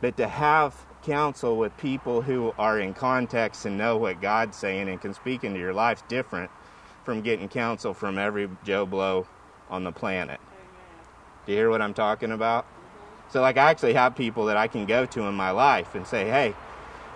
But 0.01 0.17
to 0.17 0.27
have 0.27 0.75
counsel 1.03 1.57
with 1.57 1.75
people 1.77 2.21
who 2.21 2.53
are 2.57 2.79
in 2.79 2.93
context 2.93 3.65
and 3.65 3.77
know 3.77 3.97
what 3.97 4.21
God's 4.21 4.57
saying 4.57 4.89
and 4.89 4.99
can 4.99 5.13
speak 5.13 5.43
into 5.43 5.59
your 5.59 5.73
life 5.73 6.05
different 6.07 6.49
from 7.05 7.21
getting 7.21 7.47
counsel 7.47 7.93
from 7.93 8.17
every 8.17 8.49
Joe 8.63 8.85
Blow 8.85 9.27
on 9.69 9.83
the 9.83 9.91
planet. 9.91 10.39
Do 11.45 11.51
you 11.51 11.57
hear 11.59 11.69
what 11.69 11.81
I'm 11.81 11.93
talking 11.93 12.31
about? 12.31 12.65
So, 13.29 13.41
like, 13.41 13.57
I 13.57 13.69
actually 13.69 13.93
have 13.93 14.15
people 14.15 14.45
that 14.45 14.57
I 14.57 14.67
can 14.67 14.85
go 14.85 15.05
to 15.05 15.23
in 15.23 15.35
my 15.35 15.51
life 15.51 15.95
and 15.95 16.05
say, 16.05 16.25
hey, 16.25 16.55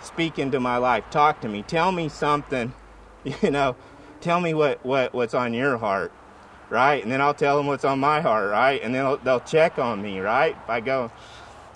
speak 0.02 0.40
into 0.40 0.60
my 0.60 0.78
life, 0.78 1.04
talk 1.10 1.42
to 1.42 1.50
me, 1.50 1.64
tell 1.64 1.92
me 1.92 2.10
something, 2.10 2.74
you 3.24 3.52
know, 3.52 3.76
tell 4.22 4.40
me 4.40 4.54
what, 4.54 4.84
what, 4.86 5.14
what's 5.14 5.34
on 5.34 5.54
your 5.54 5.78
heart, 5.78 6.12
right? 6.70 7.02
And 7.02 7.12
then 7.12 7.22
I'll 7.22 7.34
tell 7.34 7.58
them 7.58 7.68
what's 7.68 7.86
on 7.86 8.00
my 8.00 8.22
heart, 8.22 8.52
right? 8.52 8.82
And 8.82 8.94
then 8.94 9.04
they'll, 9.04 9.18
they'll 9.18 9.40
check 9.40 9.80
on 9.80 10.02
me, 10.02 10.20
right? 10.20 10.56
If 10.64 10.70
I 10.70 10.80
go, 10.80 11.12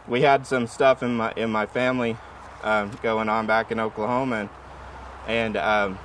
we 0.08 0.22
had 0.22 0.46
some 0.46 0.68
stuff 0.68 1.02
in 1.04 1.16
my, 1.16 1.34
in 1.36 1.50
my 1.50 1.66
family 1.66 2.18
um, 2.64 2.92
going 3.02 3.30
on 3.30 3.48
back 3.48 3.72
in 3.72 3.80
Oklahoma, 3.80 4.36
and, 4.36 4.50
and 5.28 5.58
um, 5.58 6.00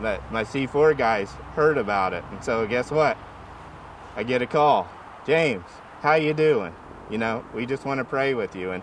my, 0.00 0.20
my 0.30 0.44
C4 0.44 0.96
guys 0.96 1.30
heard 1.54 1.78
about 1.78 2.12
it, 2.12 2.24
and 2.30 2.42
so 2.42 2.66
guess 2.66 2.90
what? 2.90 3.16
I 4.16 4.22
get 4.22 4.42
a 4.42 4.46
call, 4.46 4.88
James, 5.26 5.64
how 6.00 6.14
you 6.14 6.34
doing? 6.34 6.74
You 7.10 7.18
know, 7.18 7.44
we 7.54 7.66
just 7.66 7.84
want 7.84 7.98
to 7.98 8.04
pray 8.04 8.34
with 8.34 8.54
you 8.54 8.72
and 8.72 8.82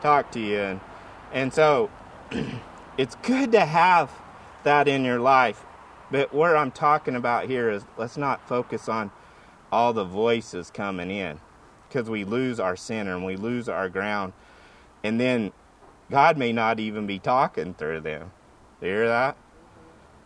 talk 0.00 0.30
to 0.32 0.40
you, 0.40 0.60
and 0.60 0.80
and 1.32 1.52
so 1.52 1.90
it's 2.98 3.16
good 3.16 3.52
to 3.52 3.60
have 3.60 4.10
that 4.62 4.88
in 4.88 5.04
your 5.04 5.20
life. 5.20 5.64
But 6.10 6.32
what 6.32 6.56
I'm 6.56 6.70
talking 6.70 7.16
about 7.16 7.46
here 7.46 7.70
is 7.70 7.84
let's 7.96 8.16
not 8.16 8.46
focus 8.48 8.88
on 8.88 9.10
all 9.72 9.92
the 9.92 10.04
voices 10.04 10.70
coming 10.70 11.10
in 11.10 11.40
because 11.88 12.08
we 12.08 12.24
lose 12.24 12.60
our 12.60 12.76
center 12.76 13.14
and 13.14 13.24
we 13.24 13.36
lose 13.36 13.68
our 13.68 13.88
ground. 13.88 14.32
And 15.02 15.20
then 15.20 15.52
God 16.10 16.36
may 16.38 16.52
not 16.52 16.78
even 16.78 17.06
be 17.06 17.18
talking 17.18 17.74
through 17.74 18.00
them. 18.00 18.30
You 18.80 18.88
hear 18.88 19.08
that? 19.08 19.36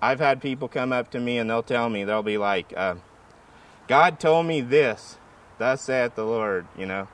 I've 0.01 0.21
had 0.21 0.41
people 0.41 0.69
come 0.69 0.93
up 0.93 1.11
to 1.11 1.21
me 1.21 1.39
and 1.39 1.51
they'll 1.51 1.63
tell 1.63 1.89
me, 1.89 2.05
they'll 2.05 2.23
be 2.23 2.39
like, 2.39 2.73
uh, 2.77 2.97
God 3.87 4.21
told 4.21 4.47
me 4.47 4.61
this, 4.61 5.19
thus 5.59 5.83
saith 5.83 6.15
the 6.15 6.25
Lord, 6.25 6.67
you 6.77 6.87
know. 6.87 7.09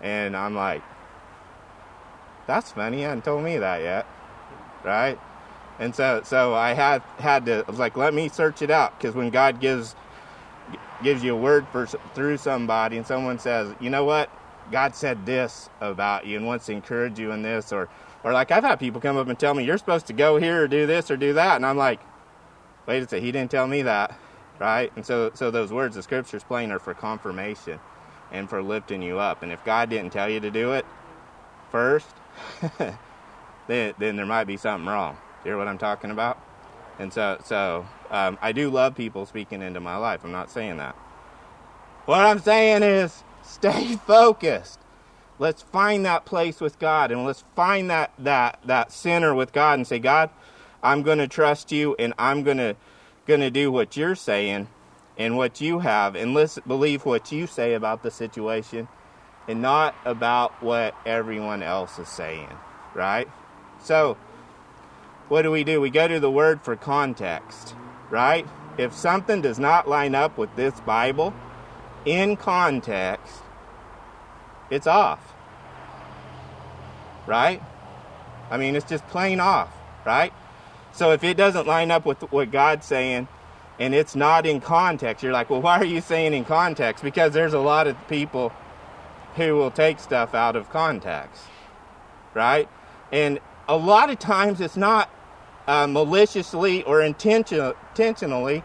And 0.00 0.36
I'm 0.36 0.54
like, 0.54 0.82
that's 2.46 2.72
funny, 2.72 3.00
you 3.00 3.04
haven't 3.04 3.24
told 3.24 3.44
me 3.44 3.58
that 3.58 3.82
yet. 3.82 4.06
Right? 4.84 5.18
And 5.80 5.94
so, 5.94 6.22
so 6.24 6.54
I 6.54 6.72
had 6.72 7.02
had 7.18 7.46
to. 7.46 7.64
Like, 7.68 7.96
let 7.96 8.14
me 8.14 8.28
search 8.28 8.62
it 8.62 8.70
out, 8.70 8.98
because 8.98 9.14
when 9.14 9.30
God 9.30 9.60
gives 9.60 9.94
gives 11.02 11.22
you 11.22 11.34
a 11.34 11.36
word 11.36 11.66
for 11.70 11.86
through 11.86 12.36
somebody, 12.38 12.96
and 12.96 13.06
someone 13.06 13.38
says, 13.38 13.74
you 13.80 13.90
know 13.90 14.04
what, 14.04 14.30
God 14.72 14.94
said 14.94 15.26
this 15.26 15.68
about 15.80 16.26
you, 16.26 16.36
and 16.36 16.46
wants 16.46 16.66
to 16.66 16.72
encourage 16.72 17.18
you 17.18 17.32
in 17.32 17.42
this, 17.42 17.72
or 17.72 17.88
or 18.24 18.32
like 18.32 18.50
I've 18.50 18.64
had 18.64 18.80
people 18.80 19.00
come 19.00 19.16
up 19.16 19.28
and 19.28 19.38
tell 19.38 19.54
me 19.54 19.64
you're 19.64 19.78
supposed 19.78 20.06
to 20.08 20.12
go 20.12 20.38
here 20.38 20.64
or 20.64 20.68
do 20.68 20.86
this 20.86 21.10
or 21.10 21.16
do 21.16 21.34
that, 21.34 21.56
and 21.56 21.66
I'm 21.66 21.76
like, 21.76 22.00
wait 22.86 23.02
a 23.02 23.08
second, 23.08 23.24
he 23.24 23.32
didn't 23.32 23.50
tell 23.50 23.66
me 23.66 23.82
that, 23.82 24.18
right? 24.58 24.92
And 24.96 25.06
so, 25.06 25.30
so 25.34 25.50
those 25.50 25.72
words 25.72 25.96
the 25.96 26.02
scripture's 26.02 26.44
plain 26.44 26.72
are 26.72 26.78
for 26.78 26.94
confirmation 26.94 27.80
and 28.32 28.48
for 28.48 28.62
lifting 28.62 29.02
you 29.02 29.18
up. 29.18 29.42
And 29.42 29.52
if 29.52 29.64
God 29.64 29.90
didn't 29.90 30.12
tell 30.12 30.28
you 30.30 30.40
to 30.40 30.50
do 30.50 30.72
it 30.72 30.86
first, 31.70 32.08
then 32.78 33.94
then 33.98 34.16
there 34.16 34.26
might 34.26 34.44
be 34.44 34.56
something 34.56 34.88
wrong. 34.88 35.16
You 35.44 35.50
hear 35.50 35.58
what 35.58 35.68
I'm 35.68 35.78
talking 35.78 36.10
about? 36.10 36.38
And 36.98 37.12
so, 37.12 37.38
so 37.44 37.86
um, 38.10 38.38
I 38.42 38.52
do 38.52 38.70
love 38.70 38.96
people 38.96 39.26
speaking 39.26 39.62
into 39.62 39.80
my 39.80 39.96
life. 39.96 40.24
I'm 40.24 40.32
not 40.32 40.50
saying 40.50 40.78
that. 40.78 40.96
What 42.06 42.20
I'm 42.20 42.40
saying 42.40 42.82
is, 42.82 43.22
stay 43.42 43.96
focused. 43.96 44.80
Let's 45.38 45.62
find 45.62 46.04
that 46.04 46.24
place 46.24 46.60
with 46.60 46.78
God, 46.78 47.12
and 47.12 47.24
let's 47.24 47.44
find 47.54 47.90
that 47.90 48.12
that 48.18 48.58
that 48.64 48.92
center 48.92 49.34
with 49.34 49.52
God, 49.52 49.78
and 49.78 49.86
say, 49.86 49.98
God, 49.98 50.30
I'm 50.82 51.02
going 51.02 51.18
to 51.18 51.28
trust 51.28 51.70
you, 51.70 51.94
and 51.98 52.14
I'm 52.18 52.42
going 52.42 52.58
to 52.58 52.76
going 53.26 53.40
to 53.40 53.50
do 53.50 53.70
what 53.70 53.96
you're 53.96 54.16
saying, 54.16 54.68
and 55.16 55.36
what 55.36 55.60
you 55.60 55.80
have, 55.80 56.14
and 56.16 56.34
listen, 56.34 56.62
believe 56.66 57.04
what 57.04 57.30
you 57.30 57.46
say 57.46 57.74
about 57.74 58.02
the 58.02 58.10
situation, 58.10 58.88
and 59.46 59.62
not 59.62 59.94
about 60.04 60.62
what 60.62 60.94
everyone 61.06 61.62
else 61.62 61.98
is 61.98 62.08
saying. 62.08 62.52
Right? 62.94 63.28
So 63.80 64.16
what 65.28 65.42
do 65.42 65.50
we 65.50 65.62
do? 65.62 65.80
We 65.80 65.90
go 65.90 66.08
to 66.08 66.18
the 66.18 66.30
word 66.30 66.62
for 66.62 66.74
context, 66.74 67.74
right? 68.10 68.46
If 68.78 68.94
something 68.94 69.42
does 69.42 69.58
not 69.58 69.86
line 69.86 70.14
up 70.14 70.38
with 70.38 70.54
this 70.56 70.80
Bible 70.80 71.34
in 72.06 72.36
context, 72.36 73.42
it's 74.70 74.86
off. 74.86 75.20
Right? 77.26 77.62
I 78.50 78.56
mean, 78.56 78.76
it's 78.76 78.88
just 78.88 79.06
plain 79.08 79.40
off, 79.40 79.70
right? 80.06 80.32
So 80.92 81.12
if 81.12 81.22
it 81.22 81.36
doesn't 81.36 81.66
line 81.66 81.90
up 81.90 82.06
with 82.06 82.20
what 82.32 82.50
God's 82.50 82.86
saying 82.86 83.28
and 83.78 83.94
it's 83.94 84.16
not 84.16 84.46
in 84.46 84.60
context, 84.60 85.22
you're 85.22 85.32
like, 85.32 85.50
well, 85.50 85.62
why 85.62 85.78
are 85.78 85.84
you 85.84 86.00
saying 86.00 86.34
in 86.34 86.44
context? 86.44 87.04
Because 87.04 87.32
there's 87.32 87.52
a 87.52 87.60
lot 87.60 87.86
of 87.86 87.96
people 88.08 88.52
who 89.36 89.54
will 89.54 89.70
take 89.70 90.00
stuff 90.00 90.34
out 90.34 90.56
of 90.56 90.70
context, 90.70 91.42
right? 92.34 92.68
And 93.12 93.38
a 93.68 93.76
lot 93.76 94.10
of 94.10 94.18
times 94.18 94.60
it's 94.60 94.76
not 94.76 95.10
uh, 95.66 95.86
maliciously 95.86 96.82
or 96.82 97.02
intention- 97.02 97.74
intentionally. 97.90 98.64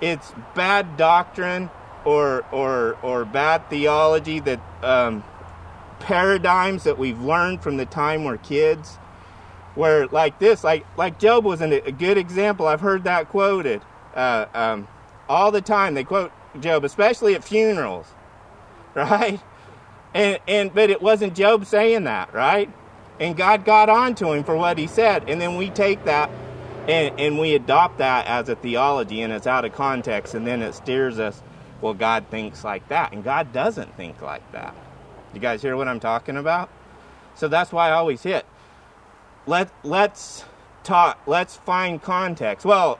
It's 0.00 0.32
bad 0.54 0.96
doctrine 0.96 1.70
or 2.06 2.46
or 2.52 2.96
or 3.02 3.26
bad 3.26 3.68
theology 3.68 4.40
that 4.40 4.60
um, 4.82 5.22
paradigms 5.98 6.84
that 6.84 6.98
we've 6.98 7.20
learned 7.20 7.62
from 7.62 7.76
the 7.76 7.84
time 7.86 8.24
we're 8.24 8.38
kids. 8.38 8.98
Where 9.74 10.06
like 10.06 10.38
this, 10.38 10.64
like 10.64 10.86
like 10.96 11.18
Job 11.18 11.44
was 11.44 11.60
a 11.60 11.92
good 11.92 12.16
example. 12.16 12.66
I've 12.66 12.80
heard 12.80 13.04
that 13.04 13.28
quoted 13.28 13.82
uh, 14.14 14.46
um, 14.54 14.88
all 15.28 15.50
the 15.50 15.60
time. 15.60 15.92
They 15.92 16.04
quote 16.04 16.32
Job, 16.60 16.84
especially 16.84 17.34
at 17.34 17.44
funerals, 17.44 18.06
right? 18.94 19.38
And 20.14 20.38
and 20.48 20.72
but 20.72 20.88
it 20.88 21.02
wasn't 21.02 21.34
Job 21.34 21.66
saying 21.66 22.04
that, 22.04 22.32
right? 22.32 22.70
And 23.20 23.36
God 23.36 23.66
got 23.66 23.90
on 23.90 24.14
to 24.16 24.32
him 24.32 24.44
for 24.44 24.56
what 24.56 24.78
he 24.78 24.86
said. 24.86 25.28
And 25.28 25.40
then 25.40 25.56
we 25.56 25.70
take 25.70 26.04
that 26.04 26.30
and, 26.88 27.18
and 27.18 27.38
we 27.38 27.54
adopt 27.54 27.98
that 27.98 28.26
as 28.26 28.48
a 28.48 28.56
theology 28.56 29.22
and 29.22 29.32
it's 29.32 29.46
out 29.46 29.64
of 29.64 29.74
context 29.74 30.34
and 30.34 30.46
then 30.46 30.62
it 30.62 30.74
steers 30.74 31.18
us, 31.18 31.42
well, 31.80 31.94
God 31.94 32.26
thinks 32.30 32.64
like 32.64 32.88
that. 32.88 33.12
And 33.12 33.22
God 33.22 33.52
doesn't 33.52 33.96
think 33.96 34.22
like 34.22 34.50
that. 34.52 34.74
You 35.34 35.40
guys 35.40 35.62
hear 35.62 35.76
what 35.76 35.88
I'm 35.88 36.00
talking 36.00 36.36
about? 36.36 36.70
So 37.34 37.48
that's 37.48 37.72
why 37.72 37.88
I 37.88 37.92
always 37.92 38.22
hit. 38.22 38.46
Let 39.46 39.70
let's 39.84 40.44
talk 40.82 41.18
let's 41.26 41.56
find 41.56 42.02
context. 42.02 42.64
Well, 42.64 42.98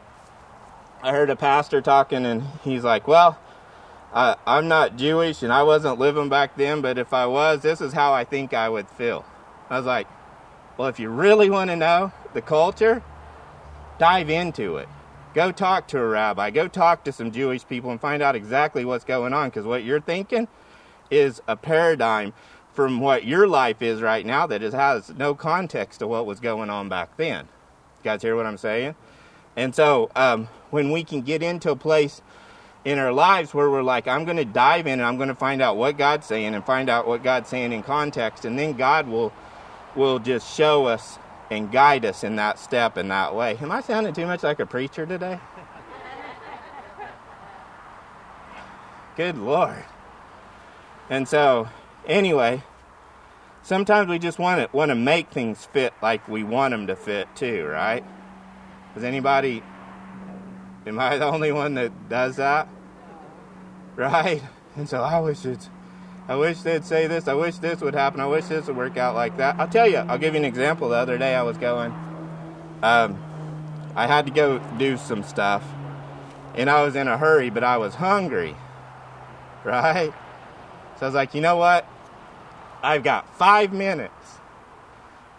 I 1.03 1.13
heard 1.13 1.31
a 1.31 1.37
pastor 1.37 1.81
talking 1.81 2.27
and 2.27 2.43
he's 2.63 2.85
like, 2.85 3.09
Well, 3.09 3.39
I, 4.13 4.37
I'm 4.47 4.69
not 4.69 4.97
Jewish 4.97 5.43
and 5.43 5.53
I 5.53 5.63
wasn't 5.63 5.99
living 5.99 6.29
back 6.29 6.57
then, 6.57 6.81
but 6.81 6.99
if 6.99 7.13
I 7.13 7.27
was, 7.27 7.61
this 7.61 7.81
is 7.81 7.93
how 7.93 8.13
I 8.13 8.25
think 8.25 8.55
I 8.55 8.69
would 8.69 8.89
feel. 8.89 9.25
I 9.69 9.77
was 9.77 9.87
like, 9.87 10.07
well, 10.77 10.89
if 10.89 11.01
you 11.01 11.09
really 11.09 11.51
want 11.51 11.71
to 11.71 11.77
know 11.77 12.13
the 12.33 12.43
culture, 12.43 13.03
dive 13.99 14.31
into 14.31 14.77
it. 14.77 14.89
Go 15.37 15.53
talk 15.53 15.87
to 15.89 15.99
a 15.99 16.07
rabbi. 16.07 16.49
Go 16.49 16.67
talk 16.67 17.05
to 17.05 17.13
some 17.13 17.31
Jewish 17.31 17.69
people 17.69 17.91
and 17.91 18.01
find 18.01 18.23
out 18.23 18.35
exactly 18.35 18.87
what's 18.87 19.05
going 19.05 19.35
on 19.35 19.51
because 19.51 19.67
what 19.67 19.85
you're 19.85 20.01
thinking 20.01 20.49
is 21.11 21.43
a 21.47 21.55
paradigm 21.55 22.33
from 22.73 23.01
what 23.01 23.27
your 23.27 23.47
life 23.47 23.83
is 23.83 24.01
right 24.01 24.25
now 24.25 24.47
that 24.47 24.63
has 24.63 25.11
no 25.11 25.35
context 25.35 25.99
to 25.99 26.07
what 26.07 26.25
was 26.25 26.41
going 26.41 26.71
on 26.71 26.89
back 26.89 27.19
then. 27.19 27.45
You 27.45 28.05
guys 28.05 28.23
hear 28.23 28.35
what 28.35 28.47
I'm 28.47 28.57
saying? 28.57 28.95
And 29.57 29.75
so 29.75 30.11
um, 30.17 30.49
when 30.71 30.91
we 30.91 31.05
can 31.05 31.21
get 31.21 31.43
into 31.43 31.71
a 31.71 31.77
place 31.77 32.23
in 32.87 32.99
our 32.99 33.13
lives 33.13 33.53
where 33.53 33.71
we're 33.71 33.83
like, 33.83 34.09
I'm 34.09 34.25
going 34.25 34.39
to 34.39 34.45
dive 34.47 34.87
in 34.87 35.01
and 35.01 35.03
I'm 35.03 35.19
going 35.19 35.29
to 35.29 35.35
find 35.35 35.61
out 35.61 35.77
what 35.77 35.99
God's 35.99 36.27
saying 36.27 36.55
and 36.55 36.65
find 36.65 36.89
out 36.89 37.07
what 37.07 37.23
God's 37.23 37.51
saying 37.51 37.75
in 37.75 37.83
context, 37.83 38.47
and 38.47 38.59
then 38.59 38.73
God 38.73 39.07
will 39.07 39.35
will 39.95 40.19
just 40.19 40.57
show 40.57 40.87
us 40.87 41.19
and 41.51 41.71
guide 41.71 42.05
us 42.05 42.25
in 42.25 42.37
that 42.37 42.59
step 42.59 42.99
in 42.99 43.09
that 43.09 43.35
way. 43.35 43.57
Am 43.61 43.71
I 43.71 43.81
sounding 43.81 44.13
too 44.13 44.27
much 44.27 44.43
like 44.43 44.61
a 44.61 44.67
preacher 44.67 45.07
today? 45.07 45.39
Good 49.17 49.39
Lord. 49.39 49.85
And 51.09 51.27
so, 51.27 51.69
anyway, 52.07 52.63
sometimes 53.63 54.09
we 54.09 54.19
just 54.19 54.39
want 54.39 54.61
to 54.61 54.77
want 54.77 54.91
to 54.91 54.95
make 54.95 55.31
things 55.31 55.65
fit 55.65 55.95
like 56.03 56.29
we 56.29 56.43
want 56.43 56.73
them 56.73 56.87
to 56.89 56.97
fit 56.97 57.29
too, 57.35 57.65
right? 57.65 58.05
Does 58.95 59.05
anybody 59.05 59.63
am 60.87 60.99
I 60.99 61.19
the 61.19 61.27
only 61.27 61.53
one 61.53 61.75
that 61.75 62.09
does 62.09 62.37
that? 62.37 62.69
Right? 63.95 64.43
And 64.77 64.89
so 64.89 65.03
I 65.03 65.21
wish 65.21 65.45
it's 65.47 65.71
I 66.29 66.35
wish 66.35 66.59
they'd 66.63 66.85
say 66.85 67.07
this. 67.07 67.29
I 67.29 67.35
wish 67.35 67.57
this 67.59 67.81
would 67.81 67.95
happen. 67.95 68.21
I 68.21 68.27
wish 68.27 68.47
this 68.47 68.67
would 68.67 68.77
work 68.77 68.97
out 68.97 69.15
like 69.15 69.37
that. 69.37 69.57
I'll 69.59 69.69
tell 69.69 69.89
you. 69.89 69.99
I'll 69.99 70.19
give 70.19 70.35
you 70.35 70.41
an 70.41 70.45
example. 70.45 70.89
The 70.89 70.97
other 70.97 71.19
day 71.19 71.35
I 71.35 71.43
was 71.43 71.57
going. 71.57 71.95
Um, 72.83 73.19
I 73.95 74.07
had 74.07 74.27
to 74.27 74.33
go 74.33 74.59
do 74.79 74.97
some 74.97 75.23
stuff, 75.23 75.65
and 76.55 76.69
I 76.69 76.83
was 76.83 76.97
in 76.97 77.09
a 77.09 77.17
hurry, 77.17 77.49
but 77.51 77.65
I 77.65 77.77
was 77.77 77.95
hungry. 77.95 78.57
Right. 79.65 80.13
So 81.01 81.07
I 81.07 81.09
was 81.09 81.15
like, 81.17 81.35
you 81.35 81.41
know 81.41 81.57
what? 81.57 81.85
I've 82.85 83.03
got 83.03 83.37
five 83.37 83.73
minutes, 83.73 84.39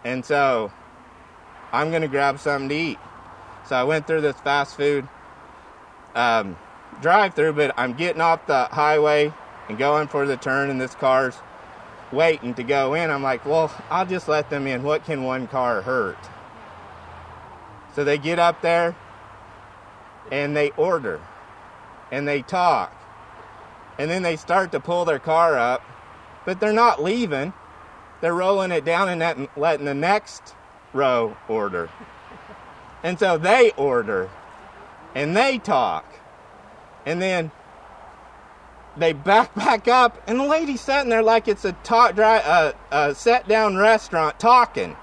and 0.04 0.22
so 0.22 0.70
I'm 1.72 1.90
gonna 1.90 2.08
grab 2.08 2.38
something 2.38 2.68
to 2.68 2.74
eat. 2.74 2.98
So 3.66 3.74
I 3.74 3.84
went 3.84 4.06
through 4.06 4.20
this 4.20 4.38
fast 4.40 4.76
food 4.76 5.08
um, 6.14 6.58
drive-through, 7.00 7.54
but 7.54 7.72
I'm 7.78 7.94
getting 7.94 8.20
off 8.20 8.46
the 8.46 8.64
highway 8.66 9.32
and 9.68 9.78
going 9.78 10.08
for 10.08 10.26
the 10.26 10.36
turn, 10.36 10.70
and 10.70 10.80
this 10.80 10.94
car's 10.94 11.36
waiting 12.12 12.54
to 12.54 12.62
go 12.62 12.94
in. 12.94 13.10
I'm 13.10 13.22
like, 13.22 13.44
well, 13.44 13.72
I'll 13.90 14.06
just 14.06 14.28
let 14.28 14.50
them 14.50 14.66
in. 14.66 14.82
What 14.82 15.04
can 15.04 15.24
one 15.24 15.46
car 15.46 15.82
hurt? 15.82 16.18
So 17.94 18.04
they 18.04 18.18
get 18.18 18.38
up 18.38 18.62
there 18.62 18.96
and 20.30 20.56
they 20.56 20.70
order 20.70 21.20
and 22.10 22.26
they 22.26 22.42
talk. 22.42 22.94
And 23.98 24.10
then 24.10 24.22
they 24.22 24.36
start 24.36 24.72
to 24.72 24.80
pull 24.80 25.04
their 25.04 25.18
car 25.18 25.58
up, 25.58 25.82
but 26.46 26.60
they're 26.60 26.72
not 26.72 27.02
leaving. 27.02 27.52
they're 28.20 28.34
rolling 28.34 28.72
it 28.72 28.84
down 28.84 29.08
and 29.08 29.48
letting 29.56 29.86
the 29.86 29.94
next 29.94 30.54
row 30.92 31.36
order. 31.48 31.88
And 33.02 33.18
so 33.18 33.38
they 33.38 33.72
order 33.76 34.30
and 35.14 35.36
they 35.36 35.58
talk. 35.58 36.04
And 37.06 37.22
then 37.22 37.50
they 38.98 39.12
back 39.12 39.54
back 39.54 39.88
up, 39.88 40.22
and 40.26 40.38
the 40.38 40.44
lady's 40.44 40.80
sitting 40.80 41.08
there 41.08 41.22
like 41.22 41.48
it's 41.48 41.64
a 41.64 41.72
talk, 41.84 42.14
dry, 42.14 42.38
uh, 42.38 42.72
uh, 42.90 43.14
set 43.14 43.48
down 43.48 43.76
restaurant 43.76 44.38
talking. 44.38 44.96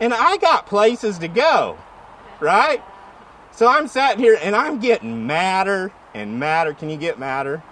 And 0.00 0.12
I 0.12 0.36
got 0.38 0.66
places 0.66 1.18
to 1.18 1.28
go, 1.28 1.78
right? 2.40 2.82
So 3.52 3.68
I'm 3.68 3.86
sitting 3.86 4.18
here 4.18 4.38
and 4.42 4.56
I'm 4.56 4.80
getting 4.80 5.26
madder 5.26 5.92
and 6.14 6.40
madder. 6.40 6.74
Can 6.74 6.90
you 6.90 6.96
get 6.96 7.18
madder? 7.18 7.62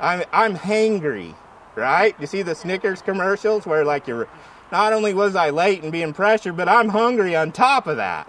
I'm 0.00 0.24
I'm 0.32 0.56
hangry, 0.56 1.34
right? 1.74 2.14
You 2.20 2.26
see 2.26 2.42
the 2.42 2.54
Snickers 2.54 3.02
commercials 3.02 3.66
where 3.66 3.84
like 3.84 4.06
you're 4.06 4.28
not 4.72 4.92
only 4.92 5.14
was 5.14 5.36
I 5.36 5.50
late 5.50 5.82
and 5.82 5.92
being 5.92 6.12
pressured, 6.12 6.56
but 6.56 6.68
I'm 6.68 6.88
hungry 6.88 7.36
on 7.36 7.52
top 7.52 7.86
of 7.86 7.96
that, 7.98 8.28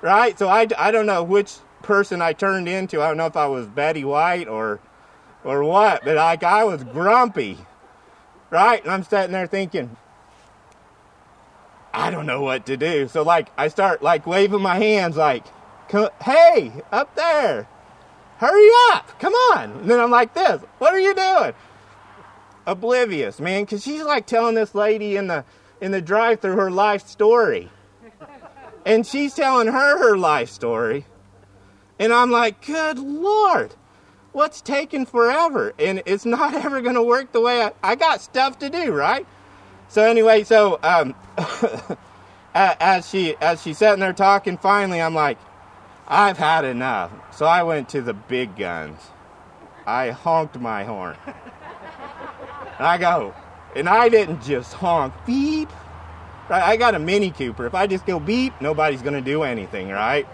right? 0.00 0.38
So 0.38 0.48
I, 0.48 0.66
I 0.78 0.90
don't 0.90 1.06
know 1.06 1.22
which 1.22 1.54
person 1.82 2.22
I 2.22 2.32
turned 2.32 2.68
into. 2.68 3.02
I 3.02 3.08
don't 3.08 3.16
know 3.16 3.26
if 3.26 3.36
I 3.36 3.46
was 3.46 3.66
Betty 3.66 4.04
White 4.04 4.48
or 4.48 4.80
or 5.44 5.62
what, 5.62 6.04
but 6.04 6.16
like 6.16 6.42
I 6.42 6.64
was 6.64 6.82
grumpy, 6.84 7.58
right? 8.50 8.82
And 8.82 8.90
I'm 8.90 9.04
sitting 9.04 9.32
there 9.32 9.46
thinking, 9.46 9.96
I 11.92 12.10
don't 12.10 12.26
know 12.26 12.42
what 12.42 12.66
to 12.66 12.76
do. 12.76 13.06
So 13.08 13.22
like 13.22 13.48
I 13.56 13.68
start 13.68 14.02
like 14.02 14.26
waving 14.26 14.62
my 14.62 14.76
hands 14.76 15.16
like, 15.16 15.44
hey, 16.22 16.72
up 16.90 17.14
there, 17.14 17.68
hurry 18.38 18.68
up, 18.92 19.18
come 19.20 19.34
on. 19.34 19.70
And 19.72 19.90
then 19.90 20.00
I'm 20.00 20.10
like 20.10 20.34
this, 20.34 20.62
what 20.78 20.92
are 20.92 21.00
you 21.00 21.14
doing? 21.14 21.52
Oblivious, 22.66 23.38
man, 23.38 23.64
because 23.64 23.84
she's 23.84 24.02
like 24.02 24.26
telling 24.26 24.54
this 24.54 24.74
lady 24.74 25.16
in 25.16 25.26
the 25.26 25.44
in 25.80 25.92
the 25.92 26.00
drive-through 26.00 26.56
her 26.56 26.70
life 26.70 27.06
story. 27.06 27.68
And 28.86 29.06
she's 29.06 29.34
telling 29.34 29.66
her 29.68 29.98
her 29.98 30.16
life 30.16 30.50
story. 30.50 31.04
And 31.98 32.12
I'm 32.12 32.30
like, 32.30 32.64
good 32.64 32.98
Lord 32.98 33.74
what's 34.34 34.60
taking 34.60 35.06
forever? 35.06 35.72
And 35.78 36.02
it's 36.04 36.24
not 36.26 36.54
ever 36.64 36.82
going 36.82 36.96
to 36.96 37.02
work 37.02 37.32
the 37.32 37.40
way 37.40 37.62
I, 37.62 37.72
I 37.82 37.94
got 37.94 38.20
stuff 38.20 38.58
to 38.58 38.68
do, 38.68 38.92
right? 38.92 39.26
So 39.88 40.02
anyway, 40.02 40.44
so 40.44 40.78
um, 40.82 41.14
as 42.54 43.08
she 43.08 43.36
as 43.40 43.62
she's 43.62 43.78
sitting 43.78 44.00
there 44.00 44.12
talking, 44.12 44.58
finally 44.58 45.00
I'm 45.00 45.14
like, 45.14 45.38
I've 46.08 46.36
had 46.36 46.64
enough. 46.64 47.12
So 47.32 47.46
I 47.46 47.62
went 47.62 47.88
to 47.90 48.02
the 48.02 48.12
big 48.12 48.56
guns. 48.56 49.00
I 49.86 50.10
honked 50.10 50.58
my 50.58 50.84
horn. 50.84 51.16
And 52.78 52.86
I 52.86 52.98
go, 52.98 53.34
and 53.76 53.88
I 53.88 54.08
didn't 54.08 54.42
just 54.42 54.72
honk 54.72 55.14
beep. 55.24 55.70
Right? 56.48 56.62
I 56.62 56.76
got 56.76 56.94
a 56.94 56.98
Mini 56.98 57.30
Cooper. 57.30 57.66
If 57.66 57.74
I 57.74 57.86
just 57.86 58.04
go 58.04 58.18
beep, 58.18 58.52
nobody's 58.60 59.02
gonna 59.02 59.20
do 59.20 59.44
anything, 59.44 59.90
right? 59.90 60.26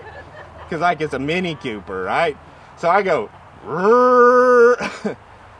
Because 0.65 0.81
like 0.81 1.01
it's 1.01 1.15
a 1.15 1.19
Mini 1.19 1.55
Cooper, 1.57 2.03
right? 2.03 2.37
So 2.79 2.89
I 2.89 3.03
go 3.03 3.29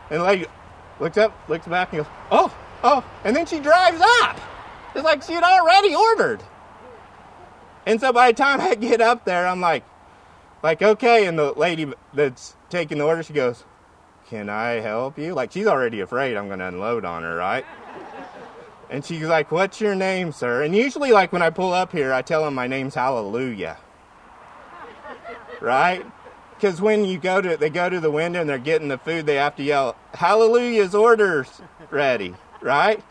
and 0.09 0.23
like 0.23 0.49
looks 0.99 1.17
up, 1.17 1.37
looks 1.47 1.67
back, 1.67 1.93
and 1.93 2.03
goes, 2.03 2.11
"Oh, 2.31 2.55
oh!" 2.83 3.03
And 3.23 3.35
then 3.35 3.45
she 3.45 3.59
drives 3.59 4.01
up. 4.21 4.39
It's 4.95 5.03
like 5.03 5.23
she 5.23 5.33
had 5.33 5.43
already 5.43 5.93
ordered. 5.95 6.43
And 7.85 7.99
so 7.99 8.11
by 8.13 8.31
the 8.31 8.37
time 8.37 8.61
I 8.61 8.75
get 8.75 9.01
up 9.01 9.25
there, 9.25 9.47
I'm 9.47 9.61
like, 9.61 9.83
like 10.63 10.81
okay. 10.81 11.27
And 11.27 11.37
the 11.37 11.53
lady 11.53 11.91
that's 12.13 12.55
taking 12.69 12.97
the 12.97 13.05
order, 13.05 13.23
she 13.23 13.33
goes, 13.33 13.63
"Can 14.27 14.49
I 14.49 14.79
help 14.79 15.19
you?" 15.19 15.33
Like 15.33 15.51
she's 15.51 15.67
already 15.67 15.99
afraid 15.99 16.37
I'm 16.37 16.47
going 16.47 16.59
to 16.59 16.67
unload 16.67 17.05
on 17.05 17.23
her, 17.23 17.35
right? 17.35 17.65
And 18.89 19.05
she's 19.05 19.23
like, 19.23 19.51
"What's 19.51 19.79
your 19.79 19.95
name, 19.95 20.31
sir?" 20.31 20.63
And 20.63 20.75
usually, 20.75 21.11
like 21.11 21.31
when 21.31 21.41
I 21.41 21.49
pull 21.51 21.73
up 21.73 21.91
here, 21.91 22.11
I 22.11 22.21
tell 22.21 22.43
them 22.43 22.55
my 22.55 22.67
name's 22.67 22.95
Hallelujah, 22.95 23.77
right? 25.61 26.05
Because 26.61 26.79
when 26.79 27.05
you 27.05 27.17
go 27.17 27.41
to 27.41 27.57
they 27.57 27.71
go 27.71 27.89
to 27.89 27.99
the 27.99 28.11
window 28.11 28.39
and 28.39 28.47
they're 28.47 28.59
getting 28.59 28.87
the 28.87 28.99
food, 28.99 29.25
they 29.25 29.35
have 29.35 29.55
to 29.55 29.63
yell, 29.63 29.95
"Hallelujah's 30.13 30.93
orders 30.93 31.49
ready," 31.89 32.35
right? 32.61 33.03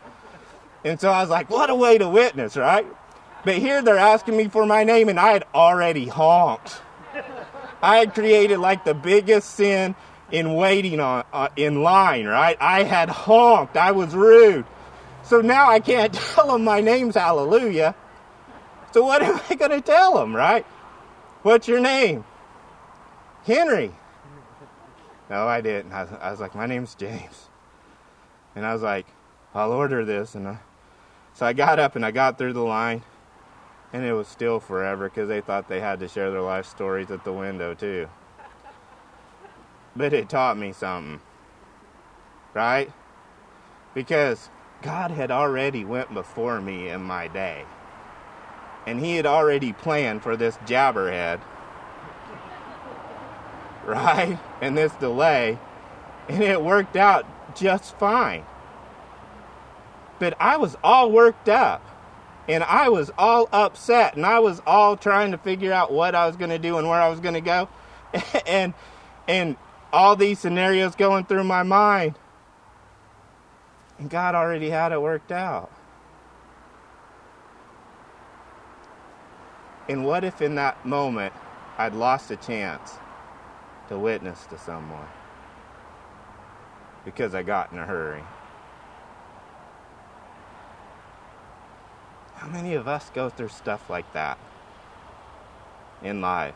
And 0.85 0.99
so 0.99 1.11
I 1.11 1.19
was 1.19 1.29
like, 1.29 1.49
"What 1.49 1.69
a 1.69 1.75
way 1.75 1.97
to 1.97 2.07
witness, 2.07 2.55
right?" 2.55 2.87
But 3.43 3.55
here 3.55 3.81
they're 3.81 3.97
asking 3.97 4.37
me 4.37 4.47
for 4.47 4.65
my 4.65 4.85
name, 4.85 5.09
and 5.09 5.19
I 5.19 5.33
had 5.33 5.43
already 5.53 6.07
honked. 6.07 6.81
I 7.81 7.97
had 7.97 8.13
created 8.13 8.59
like 8.59 8.85
the 8.85 8.93
biggest 8.93 9.51
sin 9.51 9.95
in 10.31 10.53
waiting 10.53 11.01
on 11.01 11.25
uh, 11.33 11.49
in 11.57 11.83
line, 11.83 12.27
right? 12.27 12.55
I 12.61 12.83
had 12.83 13.09
honked. 13.09 13.75
I 13.75 13.91
was 13.91 14.15
rude. 14.15 14.65
So 15.23 15.41
now 15.41 15.69
I 15.69 15.81
can't 15.81 16.13
tell 16.35 16.47
them 16.53 16.63
my 16.63 16.79
name's 16.79 17.15
Hallelujah. 17.15 17.95
So 18.93 19.03
what 19.03 19.21
am 19.21 19.41
I 19.49 19.55
going 19.55 19.71
to 19.71 19.81
tell 19.81 20.13
them, 20.13 20.33
right? 20.33 20.65
What's 21.43 21.67
your 21.67 21.81
name? 21.81 22.23
Henry. 23.43 23.93
No, 25.29 25.47
I 25.47 25.61
didn't. 25.61 25.93
I, 25.93 26.07
I 26.21 26.31
was 26.31 26.39
like, 26.39 26.55
my 26.55 26.65
name's 26.65 26.93
James. 26.95 27.49
And 28.55 28.65
I 28.65 28.73
was 28.73 28.81
like, 28.81 29.07
I'll 29.55 29.71
order 29.71 30.03
this. 30.03 30.35
And 30.35 30.47
I, 30.47 30.59
so 31.33 31.45
I 31.45 31.53
got 31.53 31.79
up 31.79 31.95
and 31.95 32.05
I 32.05 32.11
got 32.11 32.37
through 32.37 32.53
the 32.53 32.61
line. 32.61 33.03
And 33.93 34.05
it 34.05 34.13
was 34.13 34.27
still 34.27 34.59
forever 34.59 35.09
because 35.09 35.27
they 35.27 35.41
thought 35.41 35.67
they 35.67 35.81
had 35.81 35.99
to 35.99 36.07
share 36.07 36.31
their 36.31 36.41
life 36.41 36.65
stories 36.65 37.11
at 37.11 37.23
the 37.23 37.33
window 37.33 37.73
too. 37.73 38.07
But 39.95 40.13
it 40.13 40.29
taught 40.29 40.57
me 40.57 40.71
something. 40.71 41.21
Right? 42.53 42.91
Because 43.93 44.49
God 44.81 45.11
had 45.11 45.31
already 45.31 45.83
went 45.83 46.13
before 46.13 46.61
me 46.61 46.89
in 46.89 47.01
my 47.01 47.27
day. 47.27 47.65
And 48.87 48.99
he 48.99 49.15
had 49.15 49.25
already 49.25 49.73
planned 49.73 50.23
for 50.23 50.35
this 50.35 50.57
jabberhead 50.57 51.41
right? 53.91 54.39
And 54.61 54.77
this 54.77 54.93
delay. 54.93 55.59
And 56.29 56.43
it 56.43 56.61
worked 56.61 56.95
out 56.95 57.25
just 57.55 57.97
fine. 57.97 58.45
But 60.19 60.35
I 60.39 60.57
was 60.57 60.77
all 60.83 61.11
worked 61.11 61.49
up. 61.49 61.85
And 62.47 62.63
I 62.63 62.89
was 62.89 63.11
all 63.17 63.49
upset. 63.51 64.15
And 64.15 64.25
I 64.25 64.39
was 64.39 64.61
all 64.65 64.97
trying 64.97 65.31
to 65.31 65.37
figure 65.37 65.73
out 65.73 65.91
what 65.91 66.15
I 66.15 66.27
was 66.27 66.35
going 66.35 66.49
to 66.49 66.59
do 66.59 66.77
and 66.77 66.87
where 66.87 67.01
I 67.01 67.09
was 67.09 67.19
going 67.19 67.33
to 67.35 67.41
go. 67.41 67.69
and 68.47 68.73
and 69.27 69.55
all 69.93 70.15
these 70.15 70.39
scenarios 70.39 70.95
going 70.95 71.25
through 71.25 71.43
my 71.43 71.63
mind. 71.63 72.15
And 73.99 74.09
God 74.09 74.35
already 74.35 74.69
had 74.69 74.91
it 74.91 75.01
worked 75.01 75.31
out. 75.31 75.71
And 79.87 80.05
what 80.05 80.23
if 80.23 80.41
in 80.41 80.55
that 80.55 80.85
moment 80.85 81.33
I'd 81.77 81.93
lost 81.93 82.31
a 82.31 82.35
chance? 82.37 82.93
To 83.91 83.99
witness 83.99 84.45
to 84.45 84.57
someone 84.57 85.05
because 87.03 87.35
I 87.35 87.43
got 87.43 87.73
in 87.73 87.77
a 87.77 87.85
hurry. 87.85 88.23
How 92.35 92.47
many 92.47 92.73
of 92.73 92.87
us 92.87 93.11
go 93.13 93.27
through 93.27 93.49
stuff 93.49 93.89
like 93.89 94.13
that 94.13 94.37
in 96.01 96.21
life? 96.21 96.55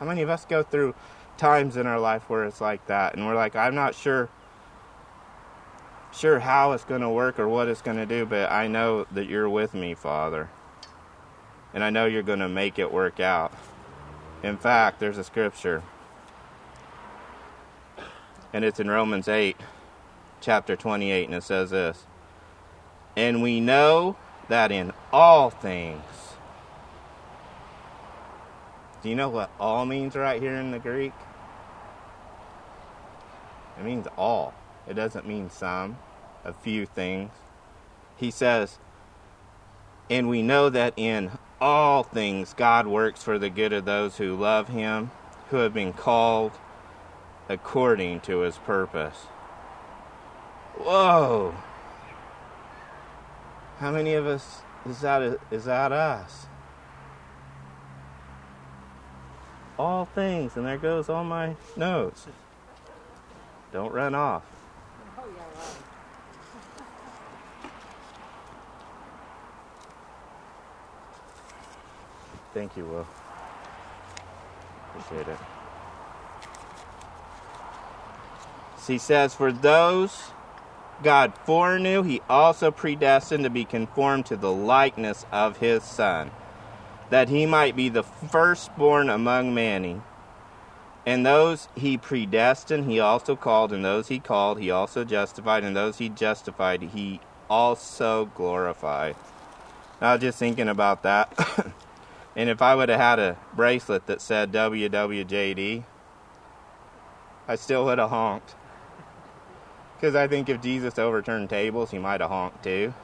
How 0.00 0.06
many 0.06 0.22
of 0.22 0.30
us 0.30 0.46
go 0.46 0.62
through 0.62 0.94
times 1.36 1.76
in 1.76 1.86
our 1.86 2.00
life 2.00 2.30
where 2.30 2.44
it's 2.44 2.62
like 2.62 2.86
that 2.86 3.14
and 3.14 3.26
we're 3.26 3.34
like, 3.34 3.54
I'm 3.54 3.74
not 3.74 3.94
sure 3.94 4.30
sure 6.10 6.40
how 6.40 6.72
it's 6.72 6.84
going 6.84 7.02
to 7.02 7.10
work 7.10 7.38
or 7.38 7.50
what 7.50 7.68
it's 7.68 7.82
going 7.82 7.98
to 7.98 8.06
do, 8.06 8.24
but 8.24 8.50
I 8.50 8.66
know 8.66 9.06
that 9.12 9.28
you're 9.28 9.50
with 9.50 9.74
me, 9.74 9.92
Father. 9.92 10.48
And 11.74 11.84
I 11.84 11.90
know 11.90 12.06
you're 12.06 12.22
going 12.22 12.38
to 12.38 12.48
make 12.48 12.78
it 12.78 12.90
work 12.90 13.20
out. 13.20 13.52
In 14.42 14.56
fact, 14.56 15.00
there's 15.00 15.18
a 15.18 15.24
scripture 15.24 15.82
and 18.52 18.64
it's 18.64 18.80
in 18.80 18.90
Romans 18.90 19.28
8, 19.28 19.56
chapter 20.40 20.76
28, 20.76 21.26
and 21.26 21.34
it 21.34 21.42
says 21.42 21.70
this 21.70 22.06
And 23.16 23.42
we 23.42 23.60
know 23.60 24.16
that 24.48 24.72
in 24.72 24.92
all 25.12 25.50
things, 25.50 26.02
do 29.02 29.08
you 29.08 29.14
know 29.14 29.28
what 29.28 29.50
all 29.60 29.84
means 29.86 30.16
right 30.16 30.40
here 30.40 30.54
in 30.54 30.70
the 30.70 30.78
Greek? 30.78 31.12
It 33.78 33.84
means 33.84 34.06
all. 34.16 34.54
It 34.88 34.94
doesn't 34.94 35.26
mean 35.26 35.50
some, 35.50 35.98
a 36.44 36.52
few 36.52 36.86
things. 36.86 37.30
He 38.16 38.30
says, 38.30 38.78
and 40.10 40.28
we 40.28 40.42
know 40.42 40.70
that 40.70 40.94
in 40.96 41.30
all 41.60 42.02
things 42.02 42.54
God 42.54 42.86
works 42.86 43.22
for 43.22 43.38
the 43.38 43.50
good 43.50 43.72
of 43.72 43.84
those 43.84 44.16
who 44.16 44.34
love 44.34 44.68
Him, 44.68 45.10
who 45.50 45.58
have 45.58 45.74
been 45.74 45.92
called 45.92 46.52
according 47.48 48.20
to 48.20 48.40
his 48.40 48.58
purpose. 48.58 49.26
Whoa! 50.76 51.54
How 53.78 53.90
many 53.90 54.14
of 54.14 54.26
us 54.26 54.62
is 54.88 55.00
that, 55.00 55.38
is 55.50 55.64
that 55.64 55.92
us? 55.92 56.46
All 59.78 60.04
things, 60.04 60.56
and 60.56 60.66
there 60.66 60.76
goes 60.76 61.08
all 61.08 61.24
my 61.24 61.54
notes. 61.76 62.26
Don't 63.72 63.92
run 63.92 64.14
off. 64.14 64.42
Thank 72.54 72.76
you, 72.76 72.84
Will. 72.86 73.06
Appreciate 74.96 75.28
it. 75.28 75.57
He 78.88 78.98
says, 78.98 79.34
For 79.34 79.52
those 79.52 80.32
God 81.02 81.34
foreknew, 81.44 82.02
he 82.02 82.20
also 82.28 82.70
predestined 82.70 83.44
to 83.44 83.50
be 83.50 83.64
conformed 83.64 84.26
to 84.26 84.36
the 84.36 84.52
likeness 84.52 85.26
of 85.30 85.58
his 85.58 85.84
Son, 85.84 86.30
that 87.10 87.28
he 87.28 87.46
might 87.46 87.76
be 87.76 87.88
the 87.88 88.02
firstborn 88.02 89.08
among 89.08 89.54
many. 89.54 90.00
And 91.06 91.24
those 91.24 91.68
he 91.76 91.96
predestined, 91.96 92.90
he 92.90 92.98
also 92.98 93.36
called, 93.36 93.72
and 93.72 93.84
those 93.84 94.08
he 94.08 94.18
called, 94.18 94.58
he 94.58 94.70
also 94.70 95.04
justified, 95.04 95.64
and 95.64 95.76
those 95.76 95.98
he 95.98 96.08
justified, 96.08 96.82
he 96.82 97.20
also 97.48 98.26
glorified. 98.34 99.16
I 100.00 100.12
was 100.12 100.20
just 100.20 100.38
thinking 100.38 100.68
about 100.68 101.02
that. 101.02 101.72
and 102.36 102.50
if 102.50 102.60
I 102.62 102.74
would 102.74 102.88
have 102.88 103.00
had 103.00 103.18
a 103.18 103.36
bracelet 103.54 104.06
that 104.06 104.20
said 104.20 104.52
WWJD, 104.52 105.84
I 107.46 107.54
still 107.56 107.84
would 107.86 107.98
have 107.98 108.10
honked. 108.10 108.54
Because 109.98 110.14
I 110.14 110.28
think 110.28 110.48
if 110.48 110.62
Jesus 110.62 110.96
overturned 110.96 111.50
tables, 111.50 111.90
he 111.90 111.98
might 111.98 112.20
have 112.20 112.30
honked 112.30 112.62
too. 112.62 112.94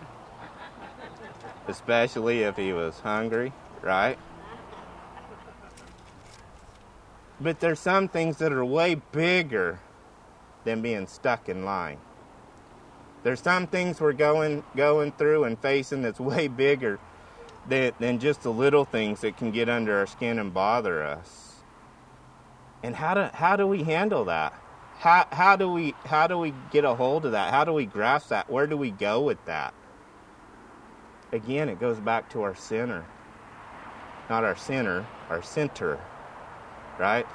Especially 1.66 2.42
if 2.42 2.56
he 2.56 2.72
was 2.72 3.00
hungry, 3.00 3.52
right? 3.82 4.16
But 7.40 7.58
there's 7.58 7.80
some 7.80 8.06
things 8.06 8.36
that 8.36 8.52
are 8.52 8.64
way 8.64 8.94
bigger 8.94 9.80
than 10.62 10.82
being 10.82 11.08
stuck 11.08 11.48
in 11.48 11.64
line. 11.64 11.98
There's 13.24 13.40
some 13.40 13.66
things 13.66 14.00
we're 14.00 14.12
going 14.12 14.62
going 14.76 15.12
through 15.12 15.44
and 15.44 15.58
facing 15.58 16.02
that's 16.02 16.20
way 16.20 16.46
bigger 16.46 17.00
than, 17.68 17.92
than 17.98 18.20
just 18.20 18.42
the 18.42 18.52
little 18.52 18.84
things 18.84 19.22
that 19.22 19.36
can 19.36 19.50
get 19.50 19.68
under 19.68 19.98
our 19.98 20.06
skin 20.06 20.38
and 20.38 20.54
bother 20.54 21.02
us. 21.02 21.56
And 22.84 22.94
how 22.94 23.14
do 23.14 23.30
how 23.32 23.56
do 23.56 23.66
we 23.66 23.82
handle 23.82 24.26
that? 24.26 24.54
How 24.98 25.26
how 25.32 25.56
do 25.56 25.70
we 25.70 25.94
how 26.04 26.26
do 26.26 26.38
we 26.38 26.54
get 26.70 26.84
a 26.84 26.94
hold 26.94 27.26
of 27.26 27.32
that? 27.32 27.52
How 27.52 27.64
do 27.64 27.72
we 27.72 27.86
grasp 27.86 28.28
that? 28.28 28.50
Where 28.50 28.66
do 28.66 28.76
we 28.76 28.90
go 28.90 29.20
with 29.20 29.44
that? 29.46 29.74
Again, 31.32 31.68
it 31.68 31.80
goes 31.80 31.98
back 31.98 32.30
to 32.30 32.42
our 32.42 32.54
center. 32.54 33.04
Not 34.30 34.44
our 34.44 34.56
center, 34.56 35.06
our 35.28 35.42
center. 35.42 35.98
Right? 36.98 37.26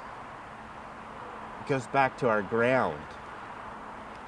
It 1.60 1.68
goes 1.68 1.86
back 1.88 2.16
to 2.18 2.28
our 2.28 2.42
ground. 2.42 2.98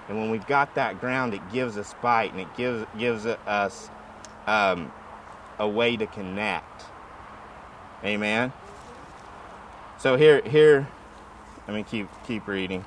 And 0.08 0.18
when 0.18 0.30
we've 0.30 0.46
got 0.46 0.74
that 0.74 1.00
ground, 1.00 1.32
it 1.32 1.40
gives 1.52 1.78
us 1.78 1.94
bite 2.02 2.32
and 2.32 2.40
it 2.40 2.54
gives 2.56 2.84
gives 2.98 3.24
us 3.26 3.90
um, 4.46 4.92
a 5.58 5.66
way 5.66 5.96
to 5.96 6.06
connect. 6.06 6.84
Amen. 8.04 8.52
So 9.98 10.16
here 10.16 10.42
here 10.42 10.86
let 11.66 11.74
me 11.74 11.82
keep 11.82 12.08
keep 12.26 12.46
reading. 12.46 12.84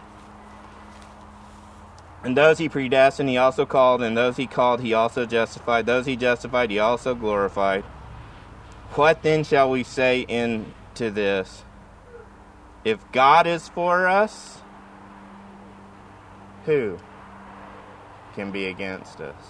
And 2.25 2.35
those 2.35 2.57
he 2.57 2.67
predestined, 2.67 3.29
he 3.29 3.37
also 3.37 3.67
called, 3.67 4.01
and 4.01 4.17
those 4.17 4.35
he 4.35 4.47
called, 4.47 4.81
he 4.81 4.95
also 4.95 5.27
justified. 5.27 5.85
Those 5.85 6.07
he 6.07 6.15
justified, 6.15 6.71
he 6.71 6.79
also 6.79 7.13
glorified. 7.13 7.83
What 8.95 9.21
then 9.21 9.43
shall 9.43 9.69
we 9.69 9.83
say 9.83 10.21
into 10.21 11.11
this? 11.11 11.63
If 12.83 12.99
God 13.11 13.45
is 13.45 13.69
for 13.69 14.07
us, 14.07 14.57
who 16.65 16.97
can 18.33 18.51
be 18.51 18.65
against 18.65 19.21
us? 19.21 19.43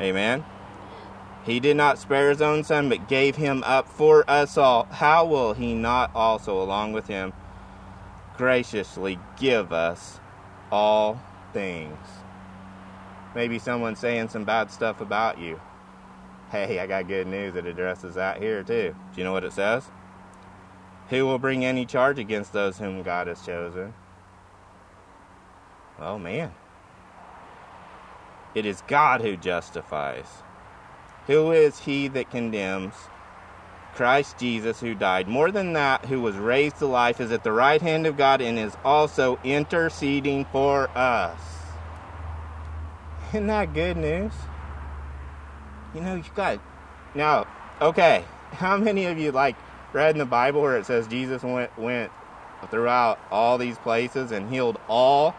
Amen. 0.00 0.44
He 1.44 1.58
did 1.58 1.76
not 1.76 1.98
spare 1.98 2.28
his 2.30 2.40
own 2.40 2.62
son, 2.62 2.88
but 2.88 3.08
gave 3.08 3.34
him 3.34 3.64
up 3.66 3.88
for 3.88 4.24
us 4.30 4.56
all. 4.56 4.84
How 4.84 5.24
will 5.24 5.54
he 5.54 5.74
not 5.74 6.12
also, 6.14 6.62
along 6.62 6.92
with 6.92 7.08
him, 7.08 7.32
graciously 8.36 9.18
give 9.40 9.72
us 9.72 10.20
all 10.70 11.20
things. 11.52 11.98
Maybe 13.34 13.58
someone's 13.58 13.98
saying 13.98 14.28
some 14.28 14.44
bad 14.44 14.70
stuff 14.70 15.00
about 15.00 15.38
you. 15.38 15.60
Hey, 16.50 16.78
I 16.80 16.86
got 16.86 17.08
good 17.08 17.26
news 17.26 17.54
that 17.54 17.66
addresses 17.66 18.14
that 18.14 18.40
here 18.40 18.62
too. 18.62 18.94
Do 19.12 19.18
you 19.18 19.24
know 19.24 19.32
what 19.32 19.44
it 19.44 19.52
says? 19.52 19.84
Who 21.10 21.26
will 21.26 21.38
bring 21.38 21.64
any 21.64 21.86
charge 21.86 22.18
against 22.18 22.52
those 22.52 22.78
whom 22.78 23.02
God 23.02 23.26
has 23.26 23.44
chosen? 23.44 23.94
Oh 25.98 26.18
man. 26.18 26.54
It 28.54 28.64
is 28.64 28.82
God 28.86 29.20
who 29.20 29.36
justifies. 29.36 30.26
Who 31.26 31.52
is 31.52 31.80
he 31.80 32.08
that 32.08 32.30
condemns? 32.30 32.94
Christ 33.98 34.38
Jesus, 34.38 34.78
who 34.78 34.94
died. 34.94 35.26
More 35.26 35.50
than 35.50 35.72
that, 35.72 36.04
who 36.04 36.20
was 36.20 36.36
raised 36.36 36.76
to 36.76 36.86
life, 36.86 37.20
is 37.20 37.32
at 37.32 37.42
the 37.42 37.50
right 37.50 37.82
hand 37.82 38.06
of 38.06 38.16
God 38.16 38.40
and 38.40 38.56
is 38.56 38.76
also 38.84 39.40
interceding 39.42 40.44
for 40.52 40.88
us. 40.96 41.40
Isn't 43.30 43.48
that 43.48 43.74
good 43.74 43.96
news? 43.96 44.32
You 45.96 46.00
know, 46.00 46.14
you 46.14 46.22
got. 46.36 46.60
Now, 47.16 47.48
okay, 47.80 48.22
how 48.52 48.76
many 48.76 49.06
of 49.06 49.18
you, 49.18 49.32
like, 49.32 49.56
read 49.92 50.14
in 50.14 50.18
the 50.18 50.24
Bible 50.24 50.62
where 50.62 50.76
it 50.76 50.86
says 50.86 51.08
Jesus 51.08 51.42
went, 51.42 51.76
went 51.76 52.12
throughout 52.70 53.18
all 53.32 53.58
these 53.58 53.78
places 53.78 54.30
and 54.30 54.48
healed 54.48 54.78
all 54.88 55.34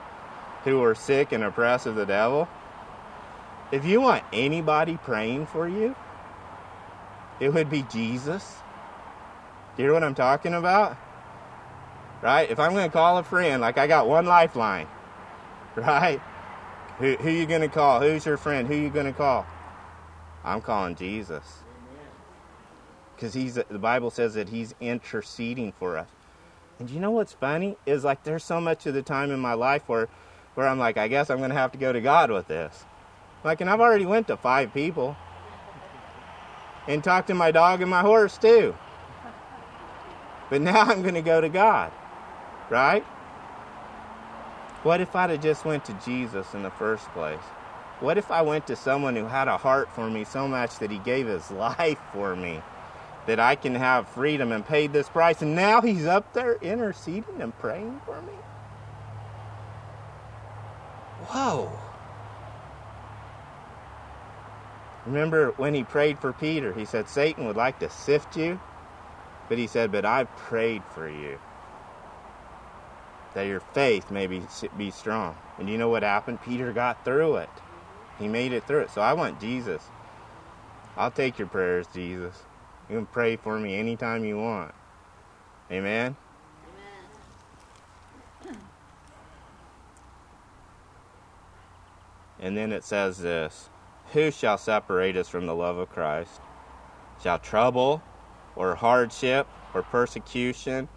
who 0.66 0.80
were 0.82 0.96
sick 0.96 1.32
and 1.32 1.46
oppressed 1.46 1.86
of 1.86 1.96
the 1.96 2.06
devil? 2.06 2.50
If 3.72 3.86
you 3.86 4.02
want 4.02 4.26
anybody 4.34 4.98
praying 4.98 5.46
for 5.46 5.66
you, 5.66 5.96
it 7.40 7.54
would 7.54 7.70
be 7.70 7.84
Jesus. 7.84 8.56
Do 9.76 9.84
you 9.84 9.88
hear 9.90 9.94
what 9.94 10.04
I'm 10.04 10.16
talking 10.16 10.54
about? 10.54 10.98
Right? 12.22 12.50
If 12.50 12.60
I'm 12.60 12.74
going 12.74 12.90
to 12.90 12.92
call 12.92 13.18
a 13.18 13.24
friend, 13.24 13.62
like 13.62 13.78
I 13.78 13.88
got 13.88 14.08
one 14.08 14.26
lifeline, 14.26 14.88
right? 15.76 16.20
Who, 16.98 17.16
who 17.16 17.30
you 17.30 17.46
going 17.46 17.62
to 17.62 17.70
call? 17.70 18.02
Who's 18.02 18.26
your 18.26 18.36
friend? 18.36 18.68
Who 18.68 18.76
you 18.76 18.90
going 18.90 19.06
to 19.06 19.14
call? 19.14 19.46
I'm 20.44 20.62
calling 20.62 20.96
Jesus. 20.96 21.64
Because 23.16 23.34
he's 23.34 23.56
the 23.56 23.80
Bible 23.80 24.12
says 24.12 24.34
that 24.36 24.50
he's 24.50 24.74
interceding 24.80 25.74
for 25.74 25.98
us. 25.98 26.08
And 26.80 26.90
you 26.90 27.00
know 27.02 27.12
what's 27.12 27.34
funny 27.34 27.78
is 27.86 28.06
like 28.06 28.24
there's 28.24 28.46
so 28.46 28.62
much 28.62 28.86
of 28.86 28.94
the 28.94 29.02
time 29.02 29.32
in 29.32 29.40
my 29.40 29.54
life 29.54 29.84
where 29.88 30.08
where 30.56 30.68
I'm 30.68 30.80
like, 30.80 30.98
I 30.98 31.08
guess 31.08 31.30
I'm 31.30 31.38
going 31.38 31.52
to 31.52 31.56
have 31.56 31.72
to 31.74 31.78
go 31.78 31.94
to 31.94 32.02
God 32.02 32.32
with 32.32 32.48
this. 32.48 32.86
Like, 33.44 33.62
and 33.62 33.70
I've 33.70 33.80
already 33.80 34.06
went 34.06 34.28
to 34.28 34.36
five 34.36 34.74
people 34.74 35.16
and 36.90 37.04
talk 37.04 37.28
to 37.28 37.36
my 37.36 37.52
dog 37.52 37.82
and 37.82 37.90
my 37.90 38.02
horse 38.02 38.38
too. 38.38 38.76
But 40.50 40.62
now 40.62 40.82
I'm 40.82 41.04
going 41.04 41.14
to 41.14 41.22
go 41.22 41.40
to 41.40 41.48
God, 41.48 41.92
right? 42.70 43.04
What 44.82 45.00
if 45.00 45.16
I'd 45.16 45.30
have 45.30 45.42
just 45.42 45.66
went 45.66 45.86
to 45.86 45.94
Jesus 46.04 46.56
in 46.56 46.64
the 46.64 46.72
first 46.72 47.06
place? 47.10 47.44
What 48.00 48.18
if 48.18 48.32
I 48.32 48.42
went 48.42 48.66
to 48.68 48.76
someone 48.76 49.16
who 49.16 49.26
had 49.28 49.48
a 49.48 49.58
heart 49.58 49.90
for 49.92 50.10
me 50.10 50.24
so 50.24 50.48
much 50.48 50.80
that 50.80 50.90
he 50.90 50.98
gave 50.98 51.28
his 51.28 51.52
life 51.52 52.00
for 52.12 52.36
me? 52.36 52.62
That 53.28 53.40
I 53.40 53.56
can 53.56 53.76
have 53.76 54.08
freedom 54.08 54.52
and 54.52 54.66
paid 54.66 54.92
this 54.92 55.10
price, 55.10 55.44
and 55.44 55.56
now 55.56 55.82
he's 55.82 56.08
up 56.08 56.34
there 56.34 56.56
interceding 56.56 57.40
and 57.40 57.56
praying 57.60 58.02
for 58.04 58.20
me? 58.24 58.34
Whoa. 61.28 61.89
Remember 65.10 65.54
when 65.58 65.74
he 65.74 65.84
prayed 65.84 66.20
for 66.20 66.32
Peter, 66.32 66.72
he 66.72 66.86
said, 66.86 67.10
Satan 67.10 67.48
would 67.48 67.56
like 67.56 67.80
to 67.80 67.90
sift 67.90 68.38
you, 68.38 68.60
but 69.48 69.58
he 69.58 69.66
said, 69.66 69.92
But 69.92 70.06
I 70.06 70.26
prayed 70.26 70.84
for 70.94 71.10
you 71.10 71.40
that 73.34 73.48
your 73.48 73.60
faith 73.60 74.12
may 74.12 74.28
be, 74.28 74.44
be 74.78 74.92
strong. 74.92 75.36
And 75.58 75.68
you 75.68 75.80
know 75.80 75.90
what 75.90 76.04
happened? 76.04 76.44
Peter 76.44 76.72
got 76.72 77.04
through 77.04 77.38
it. 77.38 77.50
He 78.20 78.28
made 78.28 78.54
it 78.54 78.68
through 78.68 78.82
it. 78.82 78.92
So 78.92 79.02
I 79.02 79.14
want 79.14 79.42
Jesus. 79.42 79.82
I'll 80.96 81.10
take 81.10 81.40
your 81.40 81.48
prayers, 81.48 81.88
Jesus. 81.92 82.44
You 82.88 82.98
can 82.98 83.08
pray 83.08 83.36
for 83.36 83.58
me 83.60 83.78
anytime 83.78 84.24
you 84.26 84.38
want. 84.38 84.76
Amen? 85.72 86.16
Amen. 88.46 88.58
And 92.40 92.56
then 92.56 92.72
it 92.72 92.84
says 92.84 93.18
this 93.18 93.70
Who 94.14 94.32
shall 94.32 94.58
separate 94.58 95.16
us 95.16 95.30
from 95.30 95.46
the 95.46 95.56
love 95.56 95.78
of 95.78 95.90
Christ? 95.90 96.42
Shall 97.22 97.38
trouble, 97.38 98.02
or 98.56 98.76
hardship, 98.76 99.48
or 99.74 99.84
persecution, 99.84 100.90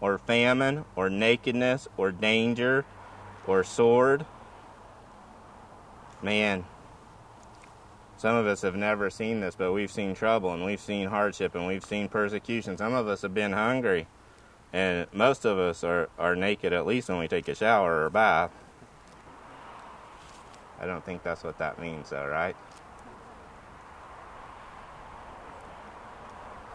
or 0.00 0.18
famine, 0.18 0.84
or 0.94 1.10
nakedness, 1.10 1.88
or 1.96 2.12
danger, 2.12 2.84
or 3.46 3.62
sword. 3.62 4.24
Man, 6.22 6.64
some 8.16 8.34
of 8.34 8.46
us 8.46 8.62
have 8.62 8.74
never 8.74 9.10
seen 9.10 9.40
this, 9.40 9.54
but 9.54 9.72
we've 9.72 9.92
seen 9.92 10.14
trouble 10.14 10.52
and 10.52 10.64
we've 10.64 10.80
seen 10.80 11.08
hardship 11.08 11.54
and 11.54 11.66
we've 11.66 11.84
seen 11.84 12.08
persecution. 12.08 12.78
Some 12.78 12.94
of 12.94 13.06
us 13.06 13.22
have 13.22 13.34
been 13.34 13.52
hungry, 13.52 14.06
and 14.72 15.06
most 15.12 15.44
of 15.44 15.58
us 15.58 15.84
are, 15.84 16.08
are 16.18 16.34
naked 16.34 16.72
at 16.72 16.86
least 16.86 17.10
when 17.10 17.18
we 17.18 17.28
take 17.28 17.48
a 17.48 17.54
shower 17.54 17.96
or 17.96 18.06
a 18.06 18.10
bath. 18.10 18.50
I 20.80 20.86
don't 20.86 21.04
think 21.04 21.22
that's 21.22 21.42
what 21.42 21.58
that 21.58 21.78
means, 21.80 22.10
though, 22.10 22.26
right? 22.26 22.56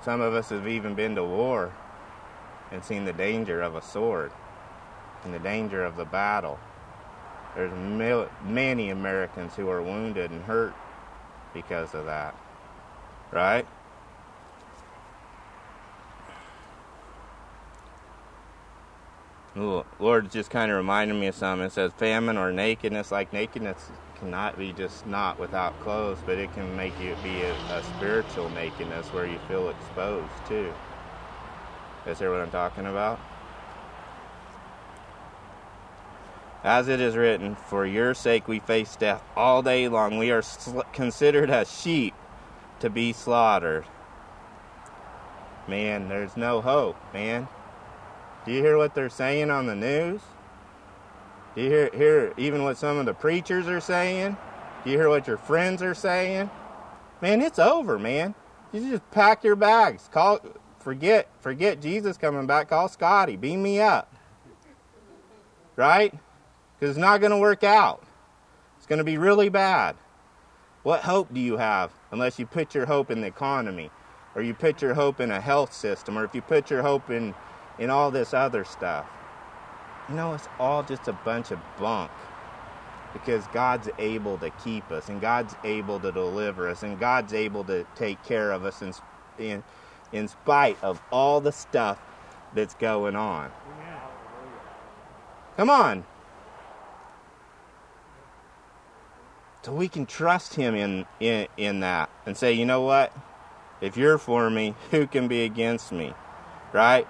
Some 0.04 0.22
of 0.22 0.34
us 0.34 0.50
have 0.50 0.68
even 0.68 0.96
been 0.96 1.16
to 1.16 1.24
war 1.24 1.72
and 2.72 2.84
seen 2.84 3.06
the 3.06 3.14
danger 3.14 3.62
of 3.62 3.76
a 3.76 3.82
sword 3.82 4.32
and 5.24 5.34
the 5.34 5.40
danger 5.40 5.84
of 5.84 5.96
the 5.96 6.06
battle. 6.06 6.60
There's 7.56 7.74
mil- 7.74 8.30
many 8.44 8.90
Americans 8.90 9.56
who 9.56 9.70
are 9.70 9.82
wounded 9.84 10.32
and 10.32 10.44
hurt 10.44 10.74
because 11.54 11.94
of 11.94 12.06
that. 12.06 12.36
Right? 13.32 13.68
Lord 19.56 20.32
just 20.32 20.50
kind 20.50 20.72
of 20.72 20.78
reminded 20.78 21.16
me 21.16 21.28
of 21.28 21.36
something. 21.36 21.66
It 21.66 21.74
says 21.74 21.92
famine 21.98 22.38
or 22.38 22.52
nakedness, 22.52 23.12
like 23.12 23.34
nakedness 23.34 23.92
cannot 24.16 24.58
be 24.58 24.72
just 24.72 25.06
not 25.06 25.40
without 25.40 25.78
clothes, 25.82 26.20
but 26.26 26.38
it 26.38 26.54
can 26.54 26.76
make 26.78 26.98
you 27.02 27.16
be 27.24 27.42
a, 27.42 27.54
a 27.76 27.84
spiritual 27.84 28.50
nakedness 28.50 29.08
where 29.08 29.26
you 29.26 29.40
feel 29.48 29.70
exposed 29.70 30.32
too. 30.48 30.74
Is 32.06 32.20
there 32.20 32.32
what 32.32 32.40
I'm 32.40 32.52
talking 32.52 32.86
about? 32.86 33.20
As 36.64 36.88
it 36.88 37.02
is 37.02 37.16
written, 37.16 37.56
For 37.56 37.86
your 37.86 38.14
sake 38.14 38.48
we 38.48 38.60
face 38.60 38.96
death 38.96 39.24
all 39.36 39.62
day 39.62 39.88
long. 39.88 40.18
We 40.18 40.32
are 40.32 40.44
sl- 40.44 40.82
considered 40.94 41.50
as 41.50 41.72
sheep 41.72 42.14
to 42.80 42.90
be 42.90 43.14
slaughtered. 43.14 43.86
Man, 45.68 46.08
there's 46.08 46.38
no 46.38 46.62
hope, 46.62 46.96
man. 47.14 47.48
Do 48.46 48.52
you 48.52 48.62
hear 48.62 48.78
what 48.78 48.96
they're 48.96 49.10
saying 49.10 49.52
on 49.52 49.68
the 49.68 49.76
news? 49.76 50.22
Do 51.56 51.62
you 51.62 51.70
hear, 51.70 51.90
hear 51.94 52.34
even 52.38 52.64
what 52.64 52.78
some 52.78 52.98
of 52.98 53.06
the 53.06 53.14
preachers 53.14 53.68
are 53.68 53.82
saying? 53.82 54.38
Do 54.84 54.90
you 54.90 54.98
hear 54.98 55.10
what 55.10 55.28
your 55.28 55.38
friends 55.38 55.82
are 55.82 55.94
saying? 55.94 56.50
Man, 57.22 57.42
it's 57.42 57.60
over, 57.60 58.00
man. 58.00 58.34
You 58.72 58.90
just 58.90 59.10
pack 59.12 59.44
your 59.44 59.56
bags. 59.56 60.10
Call 60.12 60.40
forget 60.80 61.28
forget 61.40 61.82
Jesus 61.82 62.18
coming 62.18 62.48
back. 62.48 62.70
Call 62.70 62.88
Scotty. 62.88 63.36
Beam 63.36 63.62
me 63.62 63.80
up. 63.80 64.14
Right? 65.76 66.12
Because 66.80 66.92
it's 66.92 67.00
not 67.00 67.20
going 67.20 67.32
to 67.32 67.38
work 67.38 67.64
out. 67.64 68.04
It's 68.78 68.88
going 68.88 68.98
to 68.98 69.04
be 69.04 69.18
really 69.18 69.50
bad. 69.50 69.96
What 70.84 71.02
hope 71.02 71.32
do 71.32 71.40
you 71.40 71.58
have 71.58 71.92
unless 72.12 72.40
you 72.40 72.48
put 72.48 72.74
your 72.74 72.88
hope 72.88 73.12
in 73.12 73.22
the 73.22 73.28
economy 73.28 73.92
or 74.34 74.42
you 74.42 74.56
put 74.56 74.82
your 74.82 74.96
hope 74.96 75.20
in 75.20 75.30
a 75.30 75.40
health 75.40 75.74
system 75.74 76.18
or 76.18 76.24
if 76.24 76.34
you 76.34 76.42
put 76.42 76.72
your 76.72 76.82
hope 76.82 77.12
in, 77.12 77.36
in 77.80 77.90
all 77.90 78.12
this 78.12 78.34
other 78.34 78.64
stuff? 78.64 79.06
You 80.10 80.16
know, 80.16 80.34
it's 80.34 80.48
all 80.60 80.84
just 80.84 81.08
a 81.08 81.14
bunch 81.14 81.52
of 81.52 81.60
bunk 81.80 82.12
because 83.14 83.46
God's 83.48 83.90
able 84.00 84.38
to 84.40 84.50
keep 84.64 84.92
us 84.92 85.10
and 85.10 85.22
God's 85.22 85.56
able 85.64 86.00
to 86.00 86.12
deliver 86.12 86.70
us 86.70 86.84
and 86.84 87.00
God's 87.00 87.34
able 87.34 87.64
to 87.66 87.86
take 87.96 88.24
care 88.24 88.52
of 88.52 88.66
us 88.66 88.82
in, 88.82 88.94
in, 89.38 89.64
in 90.12 90.28
spite 90.28 90.78
of 90.82 91.02
all 91.12 91.42
the 91.42 91.52
stuff 91.52 92.00
that's 92.54 92.74
going 92.76 93.16
on. 93.16 93.52
Come 95.58 95.70
on. 95.70 96.06
So 99.64 99.74
we 99.74 99.88
can 99.88 100.06
trust 100.06 100.56
him 100.56 100.74
in, 100.74 101.06
in, 101.20 101.48
in 101.56 101.82
that 101.82 102.10
and 102.26 102.36
say, 102.36 102.54
you 102.54 102.66
know 102.66 102.82
what? 102.82 103.16
If 103.80 103.96
you're 103.96 104.18
for 104.18 104.50
me, 104.50 104.76
who 104.92 105.06
can 105.06 105.28
be 105.28 105.44
against 105.44 105.92
me? 105.92 106.14
Right? 106.74 107.08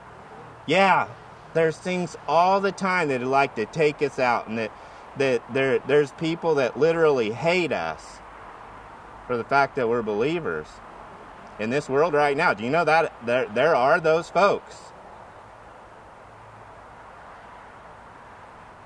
Yeah, 0.65 1.07
there's 1.53 1.77
things 1.77 2.15
all 2.27 2.61
the 2.61 2.71
time 2.71 3.09
that 3.09 3.21
like 3.21 3.55
to 3.55 3.65
take 3.65 4.01
us 4.01 4.19
out 4.19 4.47
and 4.47 4.57
that, 4.57 4.71
that 5.17 5.53
there, 5.53 5.79
there's 5.79 6.11
people 6.13 6.55
that 6.55 6.77
literally 6.77 7.31
hate 7.31 7.71
us 7.71 8.19
for 9.27 9.37
the 9.37 9.43
fact 9.43 9.75
that 9.75 9.89
we're 9.89 10.01
believers 10.01 10.67
in 11.59 11.69
this 11.69 11.89
world 11.89 12.13
right 12.13 12.37
now. 12.37 12.53
Do 12.53 12.63
you 12.63 12.69
know 12.69 12.85
that 12.85 13.13
there, 13.25 13.47
there 13.47 13.75
are 13.75 13.99
those 13.99 14.29
folks? 14.29 14.77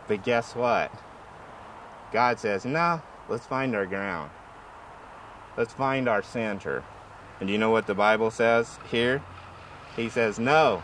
But 0.08 0.24
guess 0.24 0.56
what? 0.56 0.92
God 2.12 2.40
says, 2.40 2.64
no, 2.66 3.02
Let's 3.28 3.48
find 3.48 3.76
our 3.76 3.88
ground. 3.88 4.30
Let's 5.58 5.74
find 5.74 6.08
our 6.08 6.22
center. 6.22 6.84
And 7.40 7.48
do 7.48 7.54
you 7.54 7.58
know 7.58 7.72
what 7.72 7.88
the 7.88 7.96
Bible 7.96 8.30
says 8.30 8.78
here? 8.92 9.24
He 9.96 10.10
says 10.10 10.38
no. 10.38 10.84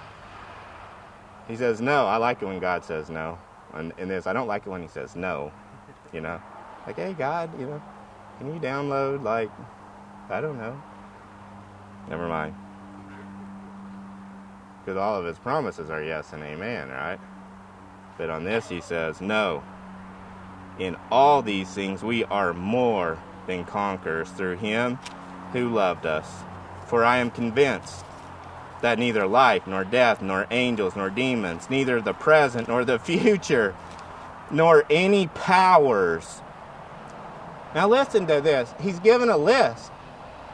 He 1.52 1.58
says 1.58 1.82
no. 1.82 2.06
I 2.06 2.16
like 2.16 2.42
it 2.42 2.46
when 2.46 2.60
God 2.60 2.86
says 2.86 3.10
no. 3.10 3.38
And 3.74 3.92
in 3.98 4.08
this, 4.08 4.26
I 4.26 4.32
don't 4.32 4.48
like 4.48 4.66
it 4.66 4.70
when 4.70 4.82
he 4.82 4.88
says 4.88 5.18
no. 5.18 5.52
You 6.14 6.22
know, 6.22 6.42
like, 6.88 6.96
hey, 6.96 7.14
God, 7.14 7.60
you 7.60 7.66
know, 7.66 7.82
can 8.38 8.54
you 8.54 8.60
download, 8.60 9.22
like, 9.22 9.52
I 10.30 10.40
don't 10.40 10.58
know. 10.58 10.82
Never 12.10 12.28
mind. 12.30 12.56
Because 14.80 14.98
all 14.98 15.20
of 15.20 15.26
his 15.26 15.38
promises 15.40 15.90
are 15.90 16.02
yes 16.02 16.32
and 16.32 16.42
amen, 16.42 16.88
right? 16.88 17.20
But 18.18 18.30
on 18.30 18.46
this, 18.46 18.70
he 18.70 18.80
says 18.80 19.20
no. 19.20 19.62
In 20.80 20.96
all 21.12 21.42
these 21.42 21.70
things 21.70 22.02
we 22.02 22.24
are 22.26 22.54
more 22.54 23.20
than 23.48 23.66
conquerors 23.66 24.30
through 24.32 24.56
him 24.56 25.00
who 25.52 25.68
loved 25.68 26.06
us. 26.06 26.28
For 26.88 27.04
I 27.04 27.18
am 27.18 27.30
convinced 27.30 28.06
that 28.82 29.00
neither 29.00 29.28
life, 29.28 29.68
nor 29.68 29.84
death, 29.84 30.22
nor 30.22 30.48
angels, 30.52 30.96
nor 30.96 31.10
demons, 31.10 31.70
neither 31.70 32.02
the 32.02 32.14
present, 32.14 32.68
nor 32.68 32.84
the 32.86 33.00
future, 33.00 33.76
nor 34.50 34.86
any 34.90 35.28
powers. 35.28 36.42
Now 37.74 37.88
listen 37.88 38.28
to 38.28 38.42
this. 38.42 38.74
He's 38.82 39.00
given 39.00 39.30
a 39.30 39.38
list. 39.38 39.92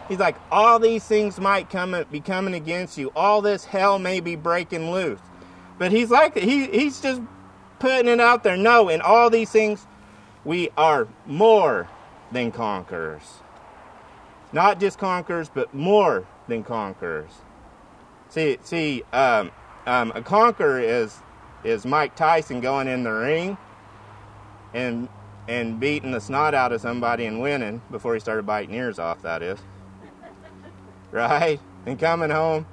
He's 0.07 0.19
like, 0.19 0.37
all 0.51 0.79
these 0.79 1.03
things 1.03 1.39
might 1.39 1.69
come 1.69 2.05
be 2.11 2.21
coming 2.21 2.53
against 2.53 2.97
you. 2.97 3.11
All 3.15 3.41
this 3.41 3.65
hell 3.65 3.99
may 3.99 4.19
be 4.19 4.35
breaking 4.35 4.91
loose. 4.91 5.19
But 5.77 5.91
he's 5.91 6.09
like, 6.09 6.37
he, 6.37 6.67
he's 6.67 7.01
just 7.01 7.21
putting 7.79 8.07
it 8.07 8.19
out 8.19 8.43
there. 8.43 8.55
No, 8.55 8.89
in 8.89 9.01
all 9.01 9.29
these 9.29 9.49
things, 9.49 9.85
we 10.45 10.69
are 10.77 11.07
more 11.25 11.89
than 12.31 12.51
conquerors. 12.51 13.39
Not 14.53 14.79
just 14.79 14.97
conquerors, 14.97 15.49
but 15.53 15.73
more 15.73 16.25
than 16.47 16.63
conquerors. 16.63 17.31
See, 18.29 18.57
see, 18.61 19.03
um, 19.13 19.51
um, 19.85 20.11
a 20.15 20.21
conqueror 20.21 20.79
is 20.79 21.21
is 21.63 21.85
Mike 21.85 22.15
Tyson 22.15 22.61
going 22.61 22.87
in 22.87 23.03
the 23.03 23.11
ring 23.11 23.57
and 24.73 25.09
and 25.47 25.79
beating 25.79 26.11
the 26.11 26.19
snot 26.19 26.53
out 26.53 26.71
of 26.71 26.81
somebody 26.81 27.25
and 27.25 27.41
winning 27.41 27.81
before 27.89 28.13
he 28.13 28.19
started 28.19 28.45
biting 28.45 28.75
ears 28.75 28.99
off. 28.99 29.21
That 29.21 29.41
is 29.41 29.59
right, 31.11 31.59
and 31.85 31.97
coming 31.97 32.29
home 32.29 32.65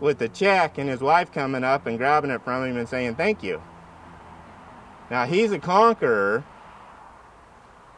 with 0.00 0.18
the 0.18 0.28
check 0.28 0.78
and 0.78 0.88
his 0.88 1.00
wife 1.00 1.32
coming 1.32 1.64
up 1.64 1.86
and 1.86 1.96
grabbing 1.96 2.30
it 2.30 2.42
from 2.42 2.64
him 2.64 2.76
and 2.76 2.88
saying 2.88 3.14
thank 3.14 3.42
you. 3.42 3.62
Now 5.10 5.24
he's 5.24 5.52
a 5.52 5.58
conqueror 5.58 6.44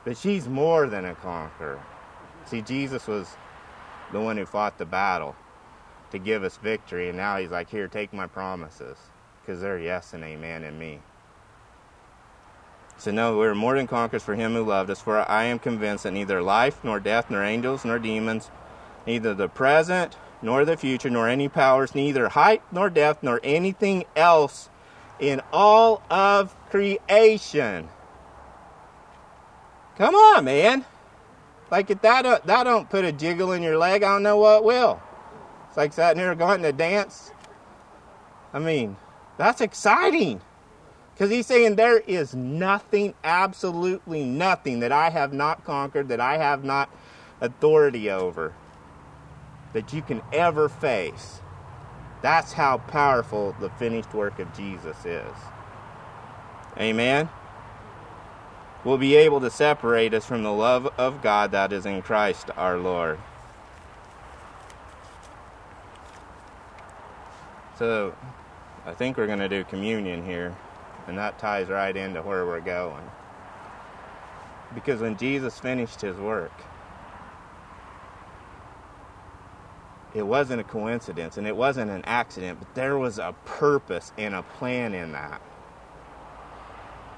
but 0.08 0.16
she's 0.16 0.48
more 0.48 0.86
than 0.86 1.04
a 1.04 1.14
conqueror. 1.16 1.78
See, 2.46 2.62
Jesus 2.62 3.06
was 3.06 3.36
the 4.10 4.18
one 4.18 4.38
who 4.38 4.46
fought 4.46 4.78
the 4.78 4.86
battle 4.86 5.36
to 6.10 6.18
give 6.18 6.44
us 6.44 6.56
victory, 6.56 7.08
and 7.08 7.16
now 7.16 7.36
he's 7.36 7.50
like, 7.50 7.70
Here, 7.70 7.88
take 7.88 8.12
my 8.12 8.26
promises, 8.26 8.96
because 9.40 9.60
they're 9.60 9.78
yes 9.78 10.14
and 10.14 10.24
amen 10.24 10.64
in 10.64 10.78
me. 10.78 11.00
So, 12.96 13.10
no, 13.12 13.36
we're 13.38 13.54
more 13.54 13.76
than 13.76 13.86
conquerors 13.86 14.24
for 14.24 14.34
him 14.34 14.54
who 14.54 14.64
loved 14.64 14.90
us, 14.90 15.00
for 15.00 15.18
I 15.30 15.44
am 15.44 15.58
convinced 15.58 16.04
that 16.04 16.12
neither 16.12 16.42
life, 16.42 16.82
nor 16.82 16.98
death, 16.98 17.30
nor 17.30 17.44
angels, 17.44 17.84
nor 17.84 17.98
demons, 17.98 18.50
neither 19.06 19.34
the 19.34 19.48
present, 19.48 20.16
nor 20.42 20.64
the 20.64 20.76
future, 20.76 21.10
nor 21.10 21.28
any 21.28 21.48
powers, 21.48 21.94
neither 21.94 22.30
height, 22.30 22.62
nor 22.72 22.90
depth, 22.90 23.22
nor 23.22 23.40
anything 23.44 24.04
else 24.16 24.68
in 25.20 25.40
all 25.52 26.02
of 26.10 26.56
creation 26.70 27.88
Come 29.98 30.14
on, 30.14 30.44
man. 30.44 30.84
Like 31.72 31.90
if 31.90 32.00
that 32.02 32.24
uh, 32.24 32.38
that 32.44 32.64
don't 32.64 32.88
put 32.88 33.04
a 33.04 33.10
jiggle 33.10 33.50
in 33.50 33.64
your 33.64 33.76
leg, 33.76 34.04
I 34.04 34.12
don't 34.12 34.22
know 34.22 34.38
what 34.38 34.62
will. 34.62 35.02
Like 35.78 35.92
sitting 35.92 36.20
here 36.20 36.34
going 36.34 36.62
to 36.62 36.72
dance. 36.72 37.30
I 38.52 38.58
mean, 38.58 38.96
that's 39.36 39.60
exciting. 39.60 40.40
Because 41.14 41.30
he's 41.30 41.46
saying 41.46 41.76
there 41.76 42.00
is 42.00 42.34
nothing, 42.34 43.14
absolutely 43.22 44.24
nothing 44.24 44.80
that 44.80 44.90
I 44.90 45.10
have 45.10 45.32
not 45.32 45.64
conquered, 45.64 46.08
that 46.08 46.20
I 46.20 46.36
have 46.38 46.64
not 46.64 46.90
authority 47.40 48.10
over, 48.10 48.54
that 49.72 49.92
you 49.92 50.02
can 50.02 50.20
ever 50.32 50.68
face. 50.68 51.42
That's 52.22 52.54
how 52.54 52.78
powerful 52.78 53.54
the 53.60 53.70
finished 53.70 54.12
work 54.14 54.40
of 54.40 54.52
Jesus 54.56 55.04
is. 55.04 55.36
Amen 56.76 57.28
will 58.84 58.98
be 58.98 59.16
able 59.16 59.40
to 59.40 59.50
separate 59.50 60.14
us 60.14 60.24
from 60.24 60.42
the 60.42 60.52
love 60.52 60.92
of 60.98 61.20
God 61.22 61.52
that 61.52 61.72
is 61.72 61.84
in 61.84 62.00
Christ 62.02 62.48
our 62.56 62.78
Lord. 62.78 63.18
So, 67.78 68.12
I 68.86 68.92
think 68.92 69.16
we're 69.16 69.28
going 69.28 69.38
to 69.38 69.48
do 69.48 69.62
communion 69.62 70.24
here, 70.24 70.56
and 71.06 71.16
that 71.16 71.38
ties 71.38 71.68
right 71.68 71.96
into 71.96 72.22
where 72.22 72.44
we're 72.44 72.60
going. 72.60 73.04
Because 74.74 75.00
when 75.00 75.16
Jesus 75.16 75.60
finished 75.60 76.00
his 76.00 76.16
work, 76.16 76.52
it 80.14 80.26
wasn't 80.26 80.60
a 80.60 80.64
coincidence 80.64 81.36
and 81.36 81.46
it 81.46 81.56
wasn't 81.56 81.90
an 81.90 82.04
accident, 82.04 82.58
but 82.58 82.74
there 82.74 82.98
was 82.98 83.18
a 83.18 83.34
purpose 83.44 84.12
and 84.18 84.34
a 84.34 84.42
plan 84.42 84.94
in 84.94 85.12
that. 85.12 85.40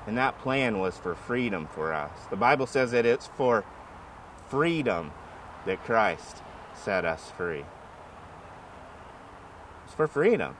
And 0.07 0.19
that 0.19 0.39
plan 0.41 0.79
was 0.79 0.97
for 0.97 1.15
freedom 1.15 1.69
for 1.73 1.93
us. 1.93 2.11
The 2.31 2.37
Bible 2.37 2.67
says 2.67 2.91
that 2.91 3.07
it's 3.07 3.27
for 3.27 3.65
freedom 4.49 5.13
that 5.67 5.83
Christ 5.85 6.43
set 6.75 7.05
us 7.05 7.31
free. 7.37 7.65
It's 9.91 9.97
for 9.97 10.07
freedom. 10.07 10.57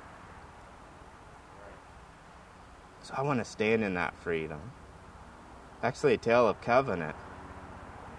So 3.05 3.15
I 3.17 3.23
want 3.23 3.39
to 3.39 3.45
stand 3.45 3.85
in 3.85 3.95
that 3.95 4.13
freedom. 4.17 4.61
Actually, 5.85 6.15
a 6.15 6.19
tale 6.19 6.49
of 6.49 6.61
covenant. 6.61 7.15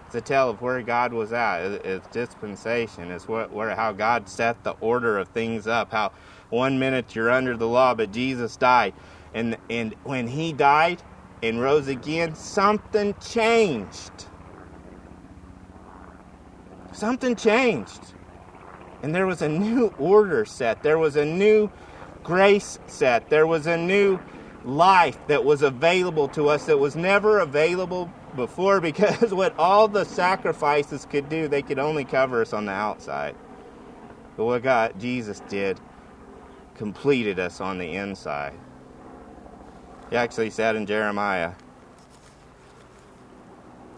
It's 0.06 0.16
a 0.16 0.22
tale 0.22 0.50
of 0.50 0.62
where 0.62 0.82
God 0.82 1.12
was 1.12 1.34
at. 1.34 1.64
It's 1.86 2.08
dispensation. 2.08 3.12
It's 3.12 3.28
what, 3.28 3.52
where 3.52 3.76
how 3.76 3.92
God 3.92 4.30
set 4.30 4.64
the 4.64 4.72
order 4.80 5.18
of 5.18 5.28
things 5.28 5.68
up. 5.68 5.92
How 5.92 6.14
one 6.50 6.80
minute 6.80 7.14
you're 7.14 7.30
under 7.30 7.58
the 7.58 7.68
law, 7.68 7.94
but 7.94 8.14
Jesus 8.14 8.56
died, 8.56 8.94
and 9.34 9.58
and 9.70 9.94
when 10.06 10.30
He 10.30 10.54
died 10.54 11.04
and 11.44 11.60
rose 11.60 11.90
again, 11.90 12.36
something 12.36 13.16
changed. 13.16 14.28
Something 16.94 17.36
changed, 17.36 18.14
and 19.04 19.14
there 19.14 19.26
was 19.26 19.42
a 19.42 19.50
new 19.50 19.94
order 19.98 20.46
set. 20.46 20.84
There 20.84 20.98
was 20.98 21.16
a 21.16 21.26
new 21.26 21.72
grace 22.24 22.80
set. 22.88 23.30
There 23.30 23.48
was 23.48 23.68
a 23.68 23.78
new 23.78 24.20
life 24.64 25.18
that 25.28 25.44
was 25.44 25.64
available 25.64 26.28
to 26.30 26.50
us 26.50 26.66
that 26.66 26.78
was 26.78 26.96
never 26.96 27.40
available 27.40 28.12
before 28.36 28.80
because 28.82 29.34
what 29.34 29.58
all 29.58 29.88
the 29.88 30.06
sacrifices 30.06 31.06
could 31.10 31.30
do, 31.30 31.48
they 31.48 31.62
could 31.62 31.80
only 31.80 32.06
cover 32.06 32.42
us 32.42 32.54
on 32.54 32.66
the 32.66 32.72
outside. 32.72 33.36
But 34.38 34.46
what 34.46 34.64
God, 34.64 35.00
Jesus 35.00 35.42
did, 35.50 35.80
completed 36.76 37.40
us 37.40 37.60
on 37.60 37.78
the 37.78 37.96
inside. 37.96 38.54
He 40.10 40.16
actually 40.16 40.50
said 40.50 40.76
in 40.76 40.86
Jeremiah, 40.86 41.54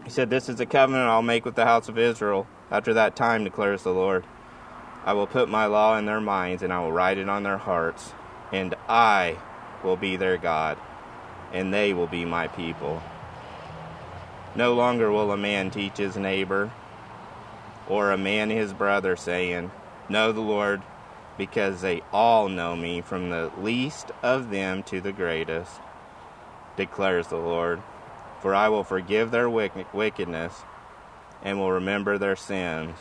He 0.03 0.09
said, 0.09 0.29
This 0.29 0.49
is 0.49 0.59
a 0.59 0.65
covenant 0.65 1.09
I'll 1.09 1.21
make 1.21 1.45
with 1.45 1.55
the 1.55 1.65
house 1.65 1.89
of 1.89 1.97
Israel. 1.97 2.47
After 2.71 2.93
that 2.95 3.15
time, 3.15 3.43
declares 3.43 3.83
the 3.83 3.93
Lord, 3.93 4.25
I 5.05 5.13
will 5.13 5.27
put 5.27 5.49
my 5.49 5.65
law 5.65 5.97
in 5.97 6.05
their 6.05 6.21
minds, 6.21 6.63
and 6.63 6.71
I 6.71 6.79
will 6.79 6.91
write 6.93 7.17
it 7.17 7.27
on 7.27 7.43
their 7.43 7.57
hearts, 7.57 8.13
and 8.51 8.73
I 8.87 9.37
will 9.83 9.97
be 9.97 10.15
their 10.15 10.37
God, 10.37 10.77
and 11.51 11.73
they 11.73 11.93
will 11.93 12.07
be 12.07 12.23
my 12.23 12.47
people. 12.47 13.03
No 14.55 14.73
longer 14.73 15.11
will 15.11 15.31
a 15.31 15.37
man 15.37 15.71
teach 15.71 15.97
his 15.97 16.15
neighbor, 16.15 16.71
or 17.89 18.11
a 18.11 18.17
man 18.17 18.49
his 18.49 18.71
brother, 18.71 19.17
saying, 19.17 19.71
Know 20.07 20.31
the 20.31 20.41
Lord, 20.41 20.81
because 21.37 21.81
they 21.81 22.01
all 22.13 22.47
know 22.47 22.75
me, 22.75 23.01
from 23.01 23.29
the 23.29 23.51
least 23.59 24.11
of 24.21 24.51
them 24.51 24.83
to 24.83 25.01
the 25.01 25.11
greatest, 25.11 25.81
declares 26.77 27.27
the 27.27 27.37
Lord. 27.37 27.81
For 28.41 28.55
I 28.55 28.69
will 28.69 28.83
forgive 28.83 29.31
their 29.31 29.49
wickedness, 29.49 30.61
and 31.41 31.59
will 31.59 31.71
remember 31.71 32.17
their 32.17 32.35
sins 32.35 32.95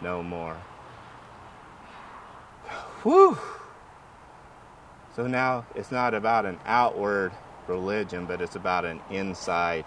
no 0.00 0.22
more. 0.22 0.56
Whew! 3.06 3.38
So 5.14 5.28
now 5.28 5.64
it's 5.76 5.92
not 5.92 6.12
about 6.12 6.44
an 6.44 6.58
outward 6.66 7.30
religion, 7.68 8.26
but 8.26 8.42
it's 8.42 8.56
about 8.56 8.84
an 8.84 9.00
inside 9.12 9.84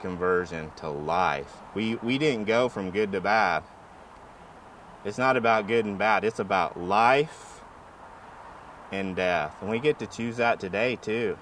conversion 0.00 0.72
to 0.78 0.88
life. 0.88 1.58
We 1.72 1.94
we 2.02 2.18
didn't 2.18 2.46
go 2.46 2.68
from 2.68 2.90
good 2.90 3.12
to 3.12 3.20
bad. 3.20 3.62
It's 5.04 5.16
not 5.16 5.36
about 5.36 5.68
good 5.68 5.84
and 5.84 5.96
bad. 5.96 6.24
It's 6.24 6.40
about 6.40 6.76
life 6.76 7.60
and 8.90 9.14
death. 9.14 9.54
And 9.60 9.70
we 9.70 9.78
get 9.78 10.00
to 10.00 10.08
choose 10.08 10.38
that 10.38 10.58
today 10.58 10.96
too. 10.96 11.38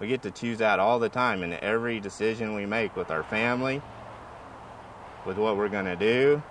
We 0.00 0.08
get 0.08 0.22
to 0.22 0.32
choose 0.32 0.58
that 0.58 0.80
all 0.80 0.98
the 0.98 1.08
time 1.08 1.44
in 1.44 1.52
every 1.52 2.00
decision 2.00 2.52
we 2.52 2.66
make 2.66 2.96
with 2.96 3.12
our 3.12 3.22
family, 3.22 3.80
with 5.24 5.38
what 5.38 5.56
we're 5.56 5.68
going 5.68 5.84
to 5.84 5.94
do, 5.94 6.42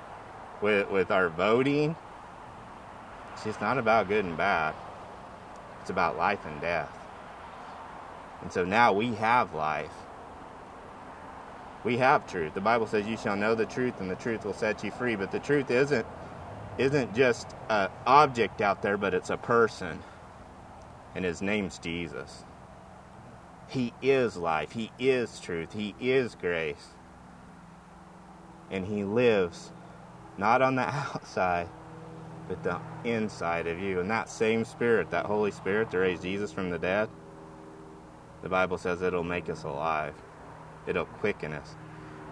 with 0.61 0.89
with 0.89 1.11
our 1.11 1.27
voting, 1.27 1.97
See, 3.37 3.49
it's 3.49 3.61
not 3.61 3.77
about 3.77 4.07
good 4.07 4.25
and 4.25 4.37
bad. 4.37 4.73
It's 5.81 5.89
about 5.89 6.17
life 6.17 6.45
and 6.45 6.59
death. 6.61 6.91
And 8.41 8.51
so 8.51 8.63
now 8.63 8.93
we 8.93 9.13
have 9.15 9.53
life. 9.53 9.91
We 11.83 11.97
have 11.97 12.27
truth. 12.27 12.53
The 12.53 12.61
Bible 12.61 12.87
says 12.87 13.07
you 13.07 13.17
shall 13.17 13.35
know 13.35 13.53
the 13.53 13.65
truth 13.65 13.99
and 13.99 14.09
the 14.09 14.15
truth 14.15 14.45
will 14.45 14.53
set 14.53 14.83
you 14.83 14.91
free, 14.91 15.15
but 15.15 15.31
the 15.31 15.39
truth 15.39 15.69
isn't 15.69 16.05
isn't 16.77 17.15
just 17.15 17.47
an 17.69 17.89
object 18.05 18.59
out 18.59 18.81
there, 18.81 18.97
but 18.97 19.13
it's 19.13 19.29
a 19.29 19.37
person. 19.37 19.99
And 21.13 21.23
his 21.23 21.41
name's 21.41 21.77
Jesus. 21.77 22.43
He 23.67 23.93
is 24.01 24.35
life. 24.35 24.73
He 24.73 24.91
is 24.99 25.39
truth. 25.39 25.73
He 25.73 25.95
is 25.99 26.35
grace. 26.35 26.89
And 28.69 28.85
he 28.87 29.03
lives 29.03 29.71
not 30.37 30.61
on 30.61 30.75
the 30.75 30.81
outside, 30.87 31.69
but 32.47 32.63
the 32.63 32.79
inside 33.03 33.67
of 33.67 33.79
you. 33.79 33.99
And 33.99 34.09
that 34.09 34.29
same 34.29 34.65
Spirit, 34.65 35.09
that 35.11 35.25
Holy 35.25 35.51
Spirit 35.51 35.91
that 35.91 35.97
raised 35.97 36.23
Jesus 36.23 36.51
from 36.51 36.69
the 36.69 36.79
dead, 36.79 37.09
the 38.43 38.49
Bible 38.49 38.77
says 38.77 39.01
it'll 39.01 39.23
make 39.23 39.49
us 39.49 39.63
alive, 39.63 40.13
it'll 40.87 41.05
quicken 41.05 41.53
us. 41.53 41.75